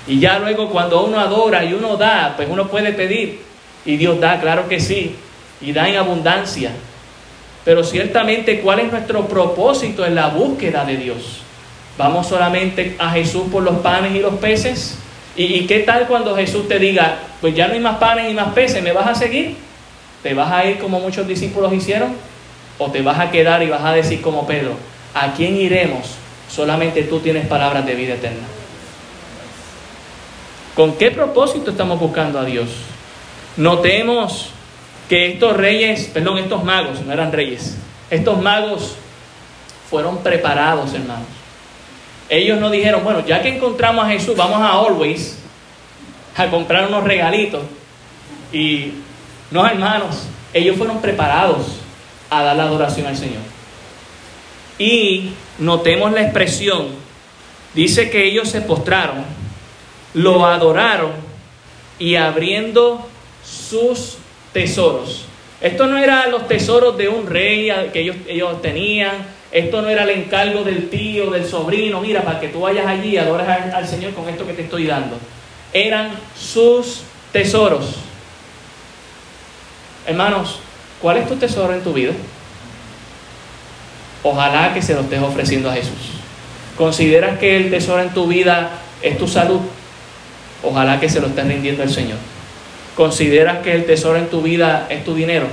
Y 0.08 0.20
ya 0.20 0.40
luego 0.40 0.70
cuando 0.70 1.04
uno 1.04 1.20
adora 1.20 1.64
y 1.66 1.74
uno 1.74 1.98
da, 1.98 2.34
pues 2.36 2.48
uno 2.50 2.68
puede 2.68 2.94
pedir. 2.94 3.42
Y 3.86 3.98
Dios 3.98 4.20
da, 4.20 4.40
claro 4.40 4.68
que 4.68 4.80
sí. 4.80 5.16
Y 5.62 5.74
da 5.74 5.88
en 5.88 5.98
abundancia. 5.98 6.72
Pero 7.66 7.84
ciertamente, 7.84 8.62
¿cuál 8.62 8.80
es 8.80 8.92
nuestro 8.92 9.28
propósito 9.28 10.06
en 10.06 10.16
la 10.16 10.28
búsqueda 10.30 10.86
de 10.86 10.98
Dios? 10.98 11.42
¿Vamos 11.98 12.28
solamente 12.28 12.96
a 13.00 13.12
Jesús 13.12 13.44
por 13.52 13.64
los 13.64 13.78
panes 13.80 14.16
y 14.16 14.20
los 14.20 14.36
peces? 14.36 14.98
¿Y, 15.36 15.68
qué 15.68 15.80
tal 15.80 16.08
cuando 16.08 16.36
Jesús 16.36 16.68
te 16.68 16.80
diga, 16.80 17.20
pues 17.42 17.54
ya 17.56 17.68
no 17.68 17.74
hay 17.74 17.80
más 17.80 17.98
panes 17.98 18.28
ni 18.28 18.34
más 18.34 18.54
peces, 18.54 18.82
¿me 18.82 18.92
vas 18.92 19.08
a 19.08 19.16
seguir? 19.16 19.56
¿Te 20.24 20.34
vas 20.34 20.52
a 20.52 20.66
ir 20.66 20.80
como 20.80 21.00
muchos 21.00 21.28
discípulos 21.28 21.72
hicieron? 21.74 22.16
¿O 22.80 22.92
te 22.92 23.02
vas 23.02 23.20
a 23.20 23.32
quedar 23.32 23.64
y 23.64 23.70
vas 23.70 23.84
a 23.84 23.94
decir 23.94 24.22
como 24.22 24.46
Pedro, 24.46 24.76
¿a 25.14 25.34
quién 25.34 25.58
iremos? 25.58 26.16
Solamente 26.50 27.04
tú 27.04 27.20
tienes 27.20 27.48
palabras 27.48 27.86
de 27.86 27.96
vida 27.96 28.14
eterna. 28.14 28.46
¿Con 30.76 30.96
qué 30.96 31.10
propósito 31.10 31.72
estamos 31.72 32.00
buscando 32.00 32.40
a 32.40 32.46
Dios? 32.46 32.70
Notemos 33.58 34.52
que 35.10 35.32
estos 35.34 35.58
reyes, 35.58 36.10
perdón, 36.14 36.38
estos 36.38 36.64
magos, 36.64 37.02
no 37.02 37.12
eran 37.12 37.32
reyes, 37.32 37.76
estos 38.12 38.40
magos 38.40 38.96
fueron 39.90 40.20
preparados, 40.20 40.94
hermanos. 40.94 41.28
Ellos 42.30 42.60
no 42.60 42.70
dijeron, 42.70 43.04
bueno, 43.04 43.26
ya 43.26 43.42
que 43.42 43.56
encontramos 43.56 44.06
a 44.06 44.10
Jesús, 44.10 44.36
vamos 44.36 44.62
a 44.62 44.74
Always 44.74 45.40
a 46.36 46.48
comprar 46.48 46.88
unos 46.88 47.04
regalitos. 47.04 47.64
Y 48.54 48.92
no, 49.50 49.66
hermanos, 49.66 50.28
ellos 50.54 50.78
fueron 50.78 51.02
preparados 51.02 51.80
a 52.30 52.44
dar 52.44 52.56
la 52.56 52.64
adoración 52.64 53.08
al 53.08 53.18
Señor. 53.18 53.42
Y 54.80 55.32
notemos 55.60 56.12
la 56.12 56.22
expresión, 56.22 56.88
dice 57.74 58.10
que 58.10 58.26
ellos 58.26 58.50
se 58.50 58.62
postraron, 58.62 59.26
lo 60.14 60.46
adoraron 60.46 61.12
y 62.00 62.16
abriendo 62.16 63.08
sus 63.44 64.18
tesoros. 64.54 65.26
Esto 65.62 65.88
no 65.88 65.98
eran 65.98 66.30
los 66.30 66.48
tesoros 66.48 66.98
de 66.98 67.10
un 67.10 67.26
rey 67.26 67.72
que 67.92 68.02
ellos, 68.02 68.16
ellos 68.28 68.62
tenían, 68.62 69.38
Esto 69.52 69.82
no 69.82 69.90
era 69.90 70.04
el 70.04 70.10
encargo 70.10 70.64
del 70.64 70.90
tío, 70.90 71.32
del 71.32 71.46
sobrino, 71.46 72.02
mira, 72.02 72.22
para 72.22 72.40
que 72.40 72.50
tú 72.50 72.62
vayas 72.62 72.86
allí 72.86 73.12
y 73.12 73.18
adores 73.18 73.48
al, 73.48 73.74
al 73.74 73.88
Señor 73.88 74.14
con 74.14 74.28
esto 74.28 74.46
que 74.46 74.54
te 74.54 74.64
estoy 74.64 74.86
dando. 74.86 75.18
Eran 75.74 76.12
sus 76.38 77.02
tesoros. 77.32 77.96
Hermanos, 80.06 80.60
¿cuál 81.02 81.18
es 81.18 81.28
tu 81.28 81.36
tesoro 81.36 81.74
en 81.74 81.82
tu 81.82 81.94
vida? 81.94 82.14
Ojalá 84.24 84.74
que 84.74 84.82
se 84.82 84.94
lo 84.94 85.02
estés 85.02 85.22
ofreciendo 85.22 85.70
a 85.70 85.74
Jesús. 85.74 86.18
¿Consideras 86.78 87.40
que 87.40 87.58
el 87.58 87.70
tesoro 87.70 88.02
en 88.02 88.10
tu 88.10 88.28
vida 88.28 88.70
es 89.02 89.18
tu 89.18 89.28
salud? 89.28 89.62
Ojalá 90.64 91.00
que 91.00 91.10
se 91.10 91.20
lo 91.20 91.28
estés 91.28 91.48
rindiendo 91.48 91.84
al 91.84 91.90
Señor. 91.90 92.18
¿Consideras 92.96 93.60
que 93.60 93.74
el 93.74 93.86
tesoro 93.86 94.18
en 94.18 94.28
tu 94.28 94.42
vida 94.42 94.88
es 94.90 95.04
tu 95.06 95.16
dinero? 95.16 95.48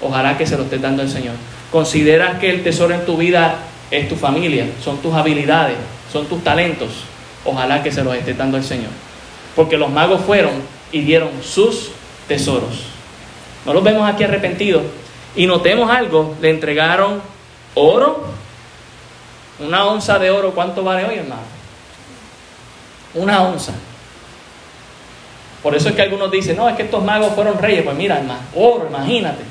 Ojalá 0.00 0.36
que 0.36 0.46
se 0.46 0.56
lo 0.56 0.64
estés 0.64 0.80
dando 0.80 1.02
al 1.02 1.10
Señor. 1.10 1.34
¿Consideras 1.70 2.38
que 2.38 2.50
el 2.50 2.62
tesoro 2.62 2.94
en 2.94 3.04
tu 3.04 3.16
vida 3.16 3.56
es 3.90 4.08
tu 4.08 4.16
familia? 4.16 4.66
Son 4.82 4.98
tus 4.98 5.14
habilidades, 5.14 5.76
son 6.12 6.26
tus 6.26 6.42
talentos. 6.42 6.90
Ojalá 7.44 7.82
que 7.82 7.92
se 7.92 8.02
los 8.02 8.14
estés 8.16 8.36
dando 8.36 8.56
al 8.56 8.64
Señor. 8.64 8.90
Porque 9.54 9.76
los 9.76 9.90
magos 9.90 10.22
fueron 10.22 10.52
y 10.90 11.02
dieron 11.02 11.30
sus 11.42 11.90
tesoros. 12.28 12.95
No 13.66 13.74
los 13.74 13.82
vemos 13.82 14.08
aquí 14.08 14.24
arrepentidos. 14.24 14.82
Y 15.34 15.46
notemos 15.46 15.90
algo, 15.90 16.34
le 16.40 16.50
entregaron 16.50 17.20
oro. 17.74 18.24
Una 19.58 19.84
onza 19.86 20.18
de 20.18 20.30
oro, 20.30 20.52
¿cuánto 20.52 20.82
vale 20.82 21.04
hoy, 21.04 21.16
hermano? 21.16 21.42
Una 23.14 23.42
onza. 23.42 23.72
Por 25.62 25.74
eso 25.74 25.88
es 25.88 25.96
que 25.96 26.02
algunos 26.02 26.30
dicen, 26.30 26.56
no, 26.56 26.68
es 26.68 26.76
que 26.76 26.84
estos 26.84 27.02
magos 27.02 27.34
fueron 27.34 27.58
reyes. 27.58 27.82
Pues 27.82 27.96
mira, 27.96 28.18
hermano, 28.18 28.40
oro, 28.54 28.86
imagínate. 28.88 29.42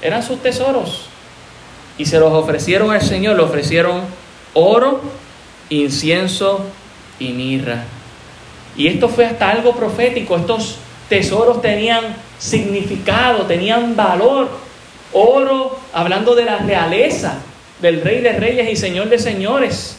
Eran 0.00 0.22
sus 0.22 0.40
tesoros. 0.40 1.06
Y 1.98 2.06
se 2.06 2.18
los 2.18 2.32
ofrecieron 2.32 2.90
al 2.92 3.02
Señor, 3.02 3.36
le 3.36 3.42
ofrecieron 3.42 4.02
oro, 4.54 5.00
incienso 5.70 6.64
y 7.18 7.30
mirra. 7.30 7.84
Y 8.76 8.88
esto 8.88 9.08
fue 9.08 9.26
hasta 9.26 9.50
algo 9.50 9.74
profético. 9.74 10.36
Estos 10.36 10.76
tesoros 11.08 11.60
tenían 11.60 12.14
significado, 12.42 13.46
tenían 13.46 13.94
valor. 13.94 14.48
Oro, 15.12 15.78
hablando 15.92 16.34
de 16.34 16.44
la 16.44 16.58
realeza 16.58 17.38
del 17.80 18.00
Rey 18.00 18.20
de 18.20 18.32
Reyes 18.32 18.70
y 18.70 18.76
Señor 18.76 19.08
de 19.08 19.18
Señores. 19.18 19.96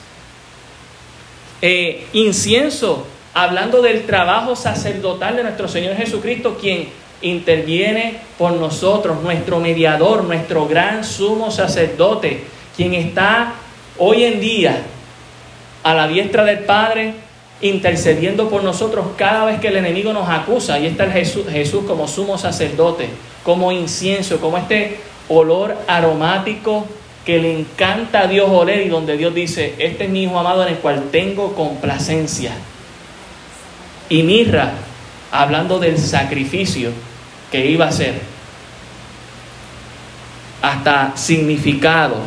Eh, 1.62 2.08
incienso, 2.14 3.08
hablando 3.34 3.82
del 3.82 4.06
trabajo 4.06 4.56
sacerdotal 4.56 5.38
de 5.38 5.44
nuestro 5.44 5.68
Señor 5.68 5.96
Jesucristo, 5.96 6.58
quien 6.60 6.90
interviene 7.22 8.20
por 8.38 8.52
nosotros, 8.54 9.22
nuestro 9.22 9.60
mediador, 9.60 10.26
nuestro 10.26 10.68
gran 10.68 11.06
sumo 11.06 11.50
sacerdote, 11.50 12.44
quien 12.76 12.94
está 12.94 13.54
hoy 13.98 14.26
en 14.26 14.42
día 14.42 14.82
a 15.84 15.94
la 15.94 16.08
diestra 16.08 16.44
del 16.44 16.60
Padre 16.60 17.14
intercediendo 17.62 18.50
por 18.50 18.64
nosotros 18.64 19.06
cada 19.18 19.46
vez 19.46 19.60
que 19.60 19.70
el 19.70 19.78
enemigo 19.78 20.14
nos 20.14 20.30
acusa. 20.30 20.76
Ahí 20.76 20.86
está 20.86 21.06
el 21.06 21.12
Jesús, 21.12 21.46
Jesús 21.50 21.86
como 21.86 22.08
sumo 22.08 22.38
sacerdote, 22.38 23.10
como 23.44 23.72
incienso, 23.72 24.40
como 24.40 24.58
este 24.58 25.00
olor 25.30 25.78
aromático 25.88 26.86
que 27.26 27.40
le 27.40 27.58
encanta 27.58 28.22
a 28.22 28.28
Dios 28.28 28.50
oler 28.50 28.86
y 28.86 28.90
donde 28.90 29.16
Dios 29.16 29.34
dice, 29.34 29.76
este 29.78 30.06
es 30.06 30.10
mi 30.10 30.24
hijo 30.24 30.38
amado 30.38 30.64
en 30.64 30.74
el 30.74 30.80
cual 30.80 31.06
tengo 31.12 31.56
complacencia. 31.56 32.52
Y 34.10 34.24
mirra, 34.24 34.74
hablando 35.32 35.80
del 35.80 35.98
sacrificio 35.98 36.92
que 37.52 37.66
iba 37.66 37.88
a 37.88 37.92
ser, 37.92 38.16
hasta 40.62 41.16
significado 41.16 42.18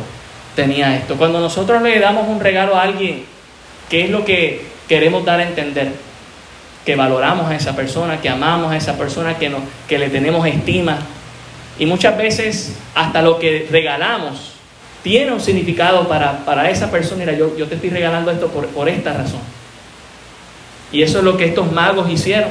tenía 0.55 0.95
esto. 0.95 1.15
Cuando 1.15 1.39
nosotros 1.39 1.81
le 1.81 1.99
damos 1.99 2.27
un 2.27 2.39
regalo 2.39 2.75
a 2.75 2.81
alguien, 2.81 3.23
¿qué 3.89 4.05
es 4.05 4.09
lo 4.09 4.25
que 4.25 4.65
queremos 4.87 5.25
dar 5.25 5.39
a 5.39 5.47
entender 5.47 5.91
que 6.85 6.95
valoramos 6.95 7.51
a 7.51 7.55
esa 7.55 7.75
persona, 7.75 8.21
que 8.21 8.29
amamos 8.29 8.71
a 8.71 8.77
esa 8.77 8.97
persona, 8.97 9.37
que, 9.37 9.51
que 9.87 9.99
le 9.99 10.09
tenemos 10.09 10.47
estima. 10.47 10.99
Y 11.77 11.85
muchas 11.85 12.17
veces 12.17 12.75
hasta 12.95 13.21
lo 13.21 13.39
que 13.39 13.67
regalamos 13.69 14.53
tiene 15.03 15.31
un 15.31 15.41
significado 15.41 16.07
para, 16.07 16.69
esa 16.69 16.89
persona. 16.89 17.25
Mira, 17.25 17.37
yo, 17.37 17.57
yo 17.57 17.67
te 17.67 17.75
estoy 17.75 17.89
regalando 17.89 18.31
esto 18.31 18.47
por, 18.47 18.67
por 18.67 18.87
esta 18.87 19.13
razón. 19.13 19.41
Y 20.91 21.01
eso 21.01 21.17
es 21.17 21.25
lo 21.25 21.35
que 21.35 21.45
estos 21.45 21.69
magos 21.71 22.09
hicieron. 22.09 22.49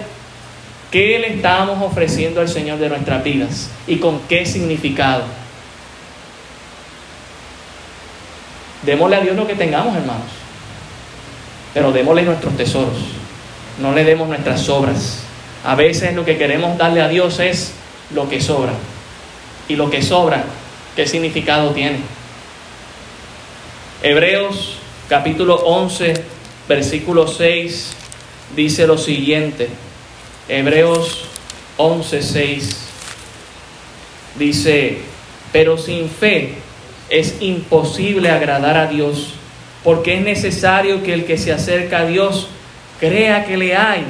¿Qué 0.90 1.18
le 1.18 1.34
estábamos 1.34 1.82
ofreciendo 1.82 2.40
al 2.42 2.48
Señor 2.48 2.78
de 2.78 2.90
nuestras 2.90 3.24
vidas? 3.24 3.70
¿Y 3.86 3.96
con 3.96 4.20
qué 4.28 4.44
significado? 4.44 5.24
Démosle 8.82 9.16
a 9.16 9.20
Dios 9.20 9.34
lo 9.34 9.46
que 9.46 9.54
tengamos, 9.54 9.96
hermanos 9.96 10.45
pero 11.76 11.92
démosle 11.92 12.22
nuestros 12.22 12.56
tesoros, 12.56 12.96
no 13.82 13.92
le 13.92 14.02
demos 14.02 14.28
nuestras 14.28 14.66
obras. 14.70 15.18
A 15.62 15.74
veces 15.74 16.14
lo 16.14 16.24
que 16.24 16.38
queremos 16.38 16.78
darle 16.78 17.02
a 17.02 17.08
Dios 17.08 17.38
es 17.38 17.74
lo 18.14 18.30
que 18.30 18.40
sobra. 18.40 18.72
Y 19.68 19.76
lo 19.76 19.90
que 19.90 20.00
sobra, 20.00 20.42
¿qué 20.96 21.06
significado 21.06 21.72
tiene? 21.72 21.98
Hebreos 24.02 24.78
capítulo 25.10 25.56
11, 25.56 26.14
versículo 26.66 27.28
6 27.28 27.92
dice 28.56 28.86
lo 28.86 28.96
siguiente. 28.96 29.68
Hebreos 30.48 31.26
11, 31.76 32.22
6 32.22 32.76
dice, 34.38 35.00
pero 35.52 35.76
sin 35.76 36.08
fe 36.08 36.54
es 37.10 37.42
imposible 37.42 38.30
agradar 38.30 38.78
a 38.78 38.86
Dios 38.86 39.35
porque 39.86 40.14
es 40.14 40.22
necesario 40.22 41.04
que 41.04 41.14
el 41.14 41.26
que 41.26 41.38
se 41.38 41.52
acerca 41.52 41.98
a 41.98 42.06
Dios 42.06 42.48
crea 42.98 43.44
que 43.44 43.56
le 43.56 43.76
hay 43.76 44.02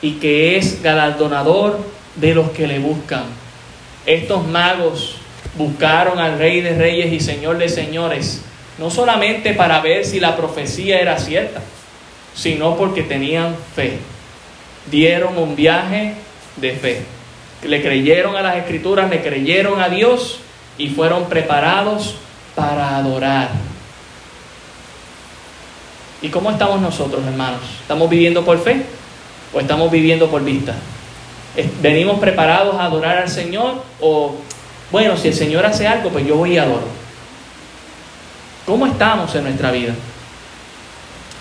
y 0.00 0.12
que 0.12 0.56
es 0.56 0.82
galardonador 0.82 1.80
de 2.16 2.34
los 2.34 2.48
que 2.52 2.66
le 2.66 2.78
buscan. 2.78 3.24
Estos 4.06 4.46
magos 4.46 5.16
buscaron 5.58 6.18
al 6.18 6.38
Rey 6.38 6.62
de 6.62 6.78
Reyes 6.78 7.12
y 7.12 7.20
Señor 7.20 7.58
de 7.58 7.68
Señores, 7.68 8.40
no 8.78 8.88
solamente 8.88 9.52
para 9.52 9.82
ver 9.82 10.06
si 10.06 10.18
la 10.18 10.34
profecía 10.34 10.98
era 10.98 11.18
cierta, 11.18 11.60
sino 12.34 12.78
porque 12.78 13.02
tenían 13.02 13.54
fe. 13.76 13.98
Dieron 14.90 15.36
un 15.36 15.54
viaje 15.54 16.14
de 16.56 16.72
fe. 16.72 17.02
Le 17.64 17.82
creyeron 17.82 18.34
a 18.34 18.40
las 18.40 18.56
escrituras, 18.56 19.10
le 19.10 19.20
creyeron 19.20 19.78
a 19.78 19.90
Dios 19.90 20.40
y 20.78 20.88
fueron 20.88 21.28
preparados 21.28 22.14
para 22.54 22.96
adorar. 22.96 23.50
¿Y 26.20 26.28
cómo 26.28 26.50
estamos 26.50 26.80
nosotros, 26.80 27.22
hermanos? 27.24 27.60
¿Estamos 27.80 28.10
viviendo 28.10 28.44
por 28.44 28.58
fe 28.58 28.82
o 29.52 29.60
estamos 29.60 29.90
viviendo 29.90 30.28
por 30.28 30.44
vista? 30.44 30.74
¿Venimos 31.80 32.18
preparados 32.18 32.74
a 32.76 32.84
adorar 32.84 33.18
al 33.18 33.28
Señor 33.28 33.82
o, 34.00 34.34
bueno, 34.90 35.16
si 35.16 35.28
el 35.28 35.34
Señor 35.34 35.64
hace 35.64 35.86
algo, 35.86 36.10
pues 36.10 36.26
yo 36.26 36.36
voy 36.36 36.54
y 36.54 36.58
adoro? 36.58 36.86
¿Cómo 38.66 38.86
estamos 38.86 39.34
en 39.34 39.44
nuestra 39.44 39.70
vida? 39.70 39.94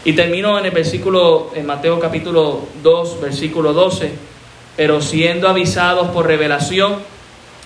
Y 0.06 0.14
termino 0.14 0.58
en 0.60 0.66
el 0.66 0.72
versículo, 0.72 1.52
en 1.56 1.66
Mateo 1.66 2.00
capítulo 2.00 2.68
2, 2.82 3.22
versículo 3.22 3.74
12, 3.74 4.12
pero 4.76 5.02
siendo 5.02 5.50
avisados 5.50 6.10
por 6.10 6.28
revelación 6.28 6.98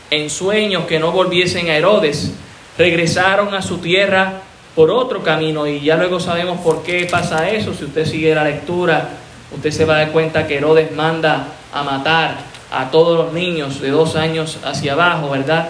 en 0.09 0.30
sueños 0.30 0.86
que 0.86 0.97
no 0.97 1.12
volviesen 1.12 1.70
a 1.70 1.76
Herodes, 1.76 2.32
regresaron 2.78 3.53
a 3.53 3.62
su 3.62 3.78
tierra 3.78 4.41
por 4.76 4.89
otro 4.89 5.22
camino 5.24 5.67
y 5.67 5.82
ya 5.82 5.97
luego 5.97 6.19
sabemos 6.19 6.59
por 6.61 6.84
qué 6.84 7.07
pasa 7.09 7.49
eso. 7.49 7.74
Si 7.74 7.86
usted 7.86 8.05
sigue 8.05 8.34
la 8.34 8.43
lectura, 8.43 9.09
usted 9.53 9.72
se 9.72 9.86
va 9.86 9.95
a 9.95 9.97
dar 9.99 10.11
cuenta 10.11 10.47
que 10.47 10.57
Herodes 10.57 10.91
manda 10.91 11.47
a 11.74 11.84
matar 11.84 12.38
a 12.72 12.89
todos 12.89 13.17
los 13.17 13.34
niños 13.34 13.82
de 13.82 13.89
dos 13.89 14.15
años 14.15 14.59
hacia 14.63 14.93
abajo, 14.93 15.30
¿verdad? 15.30 15.69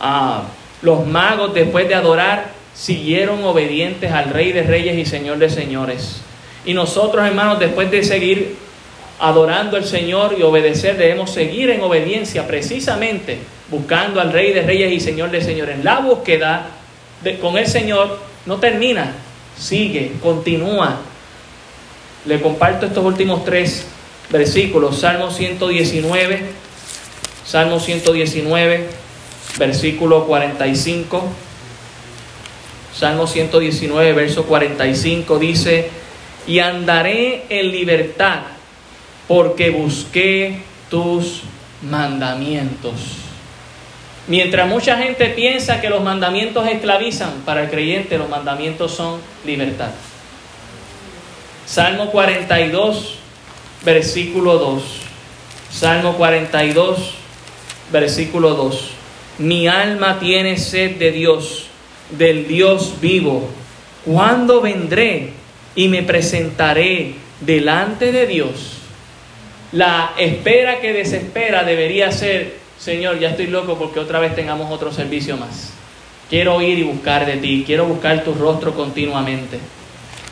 Ah, 0.00 0.42
los 0.82 1.06
magos 1.06 1.54
después 1.54 1.88
de 1.88 1.94
adorar 1.94 2.50
siguieron 2.74 3.44
obedientes 3.44 4.10
al 4.10 4.30
Rey 4.30 4.52
de 4.52 4.62
Reyes 4.62 4.96
y 4.96 5.04
Señor 5.04 5.38
de 5.38 5.48
Señores. 5.48 6.20
Y 6.64 6.74
nosotros, 6.74 7.24
hermanos, 7.24 7.60
después 7.60 7.90
de 7.90 8.02
seguir 8.02 8.56
adorando 9.20 9.76
al 9.76 9.84
Señor 9.84 10.34
y 10.36 10.42
obedecer, 10.42 10.96
debemos 10.96 11.30
seguir 11.30 11.70
en 11.70 11.80
obediencia 11.82 12.46
precisamente 12.46 13.38
buscando 13.70 14.20
al 14.20 14.32
Rey 14.32 14.52
de 14.52 14.62
Reyes 14.62 14.92
y 14.92 14.98
Señor 14.98 15.30
de 15.30 15.40
Señores. 15.40 15.84
La 15.84 16.00
búsqueda 16.00 16.66
de, 17.22 17.38
con 17.38 17.56
el 17.56 17.68
Señor 17.68 18.18
no 18.46 18.58
termina, 18.58 19.14
sigue, 19.58 20.12
continúa. 20.22 21.00
Le 22.24 22.40
comparto 22.40 22.86
estos 22.86 23.04
últimos 23.04 23.44
tres 23.44 23.86
versículos. 24.30 24.98
Salmo 24.98 25.30
119, 25.30 26.50
Salmo 27.44 27.80
119, 27.80 28.88
versículo 29.58 30.26
45. 30.26 31.28
Salmo 32.94 33.26
119, 33.26 34.12
verso 34.12 34.44
45 34.44 35.38
dice, 35.38 35.88
y 36.46 36.58
andaré 36.58 37.46
en 37.48 37.72
libertad 37.72 38.42
porque 39.26 39.70
busqué 39.70 40.58
tus 40.90 41.42
mandamientos. 41.82 43.21
Mientras 44.28 44.68
mucha 44.68 44.98
gente 44.98 45.26
piensa 45.26 45.80
que 45.80 45.90
los 45.90 46.02
mandamientos 46.02 46.68
esclavizan, 46.68 47.42
para 47.44 47.64
el 47.64 47.70
creyente 47.70 48.18
los 48.18 48.28
mandamientos 48.28 48.92
son 48.92 49.20
libertad. 49.44 49.90
Salmo 51.66 52.10
42, 52.10 53.16
versículo 53.84 54.58
2. 54.58 54.82
Salmo 55.70 56.14
42, 56.14 57.14
versículo 57.90 58.54
2. 58.54 58.90
Mi 59.38 59.66
alma 59.66 60.18
tiene 60.20 60.56
sed 60.58 60.96
de 60.96 61.10
Dios, 61.10 61.66
del 62.10 62.46
Dios 62.46 63.00
vivo. 63.00 63.48
¿Cuándo 64.04 64.60
vendré 64.60 65.30
y 65.74 65.88
me 65.88 66.02
presentaré 66.02 67.14
delante 67.40 68.12
de 68.12 68.26
Dios? 68.26 68.78
La 69.72 70.12
espera 70.18 70.80
que 70.80 70.92
desespera 70.92 71.64
debería 71.64 72.12
ser, 72.12 72.58
Señor, 72.82 73.20
ya 73.20 73.28
estoy 73.28 73.46
loco 73.46 73.78
porque 73.78 74.00
otra 74.00 74.18
vez 74.18 74.34
tengamos 74.34 74.68
otro 74.72 74.92
servicio 74.92 75.36
más. 75.36 75.70
Quiero 76.28 76.60
ir 76.60 76.80
y 76.80 76.82
buscar 76.82 77.24
de 77.26 77.36
ti, 77.36 77.62
quiero 77.64 77.84
buscar 77.84 78.24
tu 78.24 78.34
rostro 78.34 78.74
continuamente. 78.74 79.60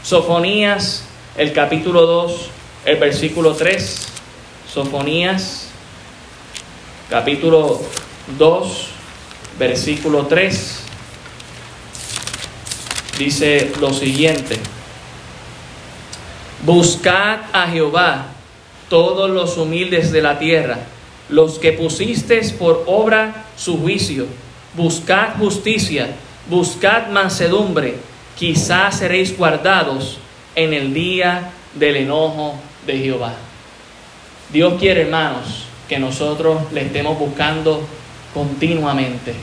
Sofonías, 0.03 1.05
el 1.37 1.53
capítulo 1.53 2.07
2, 2.07 2.51
el 2.87 2.97
versículo 2.97 3.55
3. 3.55 4.09
Sofonías, 4.69 5.69
capítulo 7.09 7.81
2, 8.37 8.87
versículo 9.57 10.27
3. 10.27 10.83
Dice 13.17 13.73
lo 13.81 13.93
siguiente. 13.93 14.59
Buscad 16.65 17.43
a 17.53 17.69
Jehová 17.69 18.27
todos 18.89 19.31
los 19.31 19.57
humildes 19.57 20.11
de 20.11 20.21
la 20.21 20.41
tierra, 20.41 20.81
los 21.31 21.59
que 21.59 21.73
pusiste 21.73 22.41
por 22.59 22.85
obra 22.87 23.47
su 23.57 23.79
juicio. 23.79 24.27
Buscad 24.75 25.37
justicia, 25.39 26.15
buscad 26.49 27.09
mansedumbre, 27.09 27.97
quizás 28.39 28.99
seréis 28.99 29.37
guardados 29.37 30.19
en 30.55 30.73
el 30.73 30.93
día 30.93 31.51
del 31.75 31.97
enojo 31.97 32.55
de 32.87 32.99
Jehová. 32.99 33.35
Dios 34.53 34.75
quiere, 34.79 35.03
hermanos, 35.03 35.65
que 35.89 35.99
nosotros 35.99 36.73
le 36.73 36.83
estemos 36.83 37.19
buscando 37.19 37.83
continuamente. 38.35 39.35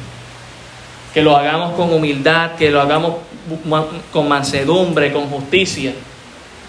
Que 1.13 1.21
lo 1.21 1.35
hagamos 1.35 1.73
con 1.75 1.93
humildad, 1.93 2.55
que 2.55 2.69
lo 2.69 2.81
hagamos 2.81 3.15
con 4.11 4.27
mansedumbre, 4.27 5.11
con 5.11 5.29
justicia. 5.29 5.93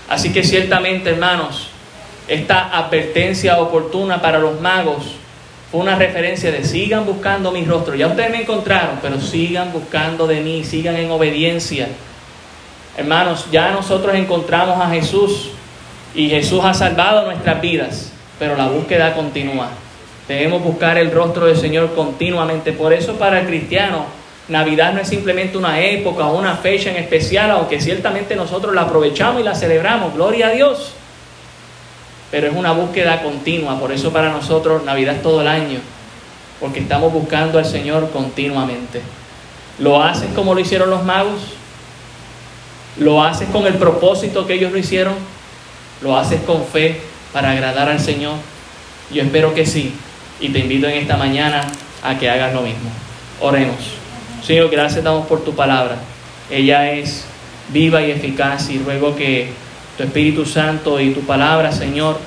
Así 0.08 0.32
que 0.32 0.42
ciertamente, 0.42 1.10
hermanos, 1.10 1.68
esta 2.28 2.76
advertencia 2.76 3.58
oportuna 3.58 4.20
para 4.20 4.38
los 4.38 4.60
magos 4.60 5.16
fue 5.70 5.80
una 5.80 5.96
referencia 5.96 6.52
de 6.52 6.62
sigan 6.64 7.04
buscando 7.06 7.50
mi 7.50 7.64
rostro. 7.64 7.94
Ya 7.94 8.06
ustedes 8.06 8.30
me 8.30 8.42
encontraron, 8.42 8.98
pero 9.02 9.20
sigan 9.20 9.72
buscando 9.72 10.26
de 10.26 10.40
mí, 10.40 10.62
sigan 10.64 10.96
en 10.96 11.10
obediencia. 11.10 11.88
Hermanos, 12.96 13.46
ya 13.50 13.70
nosotros 13.70 14.14
encontramos 14.14 14.78
a 14.80 14.90
Jesús 14.90 15.50
y 16.14 16.28
Jesús 16.28 16.60
ha 16.64 16.74
salvado 16.74 17.24
nuestras 17.24 17.60
vidas, 17.60 18.12
pero 18.38 18.56
la 18.56 18.68
búsqueda 18.68 19.14
continúa. 19.14 19.68
Debemos 20.26 20.62
buscar 20.62 20.98
el 20.98 21.10
rostro 21.10 21.46
del 21.46 21.56
Señor 21.56 21.94
continuamente. 21.94 22.72
Por 22.72 22.92
eso 22.92 23.14
para 23.14 23.40
el 23.40 23.46
cristiano, 23.46 24.04
Navidad 24.48 24.92
no 24.92 25.00
es 25.00 25.08
simplemente 25.08 25.56
una 25.56 25.80
época 25.80 26.26
o 26.26 26.38
una 26.38 26.56
fecha 26.56 26.90
en 26.90 26.96
especial, 26.96 27.50
aunque 27.50 27.80
ciertamente 27.80 28.36
nosotros 28.36 28.74
la 28.74 28.82
aprovechamos 28.82 29.40
y 29.40 29.44
la 29.44 29.54
celebramos. 29.54 30.14
Gloria 30.14 30.48
a 30.48 30.50
Dios 30.50 30.94
pero 32.30 32.48
es 32.48 32.54
una 32.54 32.72
búsqueda 32.72 33.22
continua. 33.22 33.78
Por 33.78 33.92
eso 33.92 34.12
para 34.12 34.30
nosotros 34.30 34.84
Navidad 34.84 35.16
es 35.16 35.22
todo 35.22 35.40
el 35.40 35.48
año, 35.48 35.80
porque 36.60 36.80
estamos 36.80 37.12
buscando 37.12 37.58
al 37.58 37.64
Señor 37.64 38.10
continuamente. 38.10 39.00
¿Lo 39.78 40.02
haces 40.02 40.28
como 40.34 40.54
lo 40.54 40.60
hicieron 40.60 40.90
los 40.90 41.04
magos? 41.04 41.40
¿Lo 42.98 43.22
haces 43.22 43.48
con 43.50 43.66
el 43.66 43.74
propósito 43.74 44.46
que 44.46 44.54
ellos 44.54 44.72
lo 44.72 44.78
hicieron? 44.78 45.14
¿Lo 46.02 46.16
haces 46.16 46.40
con 46.42 46.64
fe 46.64 47.00
para 47.32 47.52
agradar 47.52 47.88
al 47.88 48.00
Señor? 48.00 48.34
Yo 49.12 49.22
espero 49.22 49.54
que 49.54 49.66
sí. 49.66 49.94
Y 50.40 50.50
te 50.50 50.60
invito 50.60 50.86
en 50.88 50.98
esta 50.98 51.16
mañana 51.16 51.62
a 52.02 52.18
que 52.18 52.28
hagas 52.28 52.52
lo 52.52 52.62
mismo. 52.62 52.90
Oremos. 53.40 53.76
Señor, 54.44 54.70
gracias 54.70 55.04
damos 55.04 55.26
por 55.26 55.44
tu 55.44 55.54
palabra. 55.54 55.96
Ella 56.50 56.90
es 56.92 57.24
viva 57.72 58.02
y 58.02 58.10
eficaz 58.10 58.70
y 58.70 58.78
ruego 58.78 59.14
que 59.14 59.50
tu 59.98 60.04
Espíritu 60.04 60.46
Santo 60.46 61.00
y 61.00 61.10
tu 61.10 61.22
palabra, 61.22 61.72
Señor, 61.72 62.20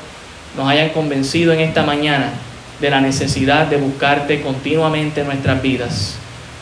nos 0.57 0.67
hayan 0.67 0.89
convencido 0.89 1.53
en 1.53 1.61
esta 1.61 1.83
mañana 1.83 2.33
de 2.81 2.89
la 2.89 2.99
necesidad 2.99 3.67
de 3.67 3.77
buscarte 3.77 4.41
continuamente 4.41 5.21
en 5.21 5.27
nuestras 5.27 5.61
vidas. 5.61 6.15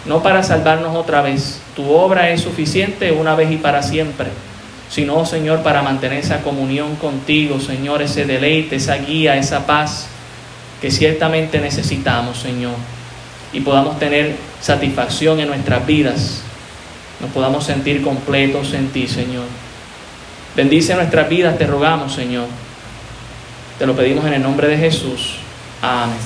No 0.06 0.22
para 0.22 0.44
salvarnos 0.44 0.96
otra 0.96 1.24
vez, 1.24 1.62
tu 1.76 1.92
obra 1.92 2.30
es 2.30 2.42
suficiente 2.42 3.12
una 3.12 3.34
vez 3.34 3.52
y 3.52 3.58
para 3.58 3.82
siempre, 3.82 4.28
sino, 4.92 5.26
Señor, 5.26 5.64
para 5.64 5.82
mantener 5.82 6.20
esa 6.20 6.42
comunión 6.42 6.96
contigo, 6.98 7.60
Señor, 7.60 8.04
ese 8.04 8.26
deleite, 8.26 8.76
esa 8.76 8.98
guía, 8.98 9.36
esa 9.36 9.66
paz 9.66 10.06
que 10.80 10.92
ciertamente 10.92 11.60
necesitamos, 11.60 12.38
Señor, 12.38 12.76
y 13.52 13.62
podamos 13.62 13.98
tener 13.98 14.36
satisfacción 14.62 15.40
en 15.40 15.48
nuestras 15.48 15.88
vidas, 15.88 16.42
nos 17.20 17.32
podamos 17.32 17.66
sentir 17.66 18.04
completos 18.04 18.74
en 18.74 18.90
ti, 18.90 19.08
Señor. 19.08 19.69
Bendice 20.60 20.94
nuestras 20.94 21.30
vidas, 21.30 21.58
te 21.58 21.66
rogamos, 21.66 22.14
Señor. 22.14 22.46
Te 23.78 23.88
lo 23.88 23.96
pedimos 23.96 24.26
en 24.26 24.34
el 24.34 24.44
nombre 24.44 24.68
de 24.68 24.78
Jesús. 24.78 25.38
Amén. 25.82 26.18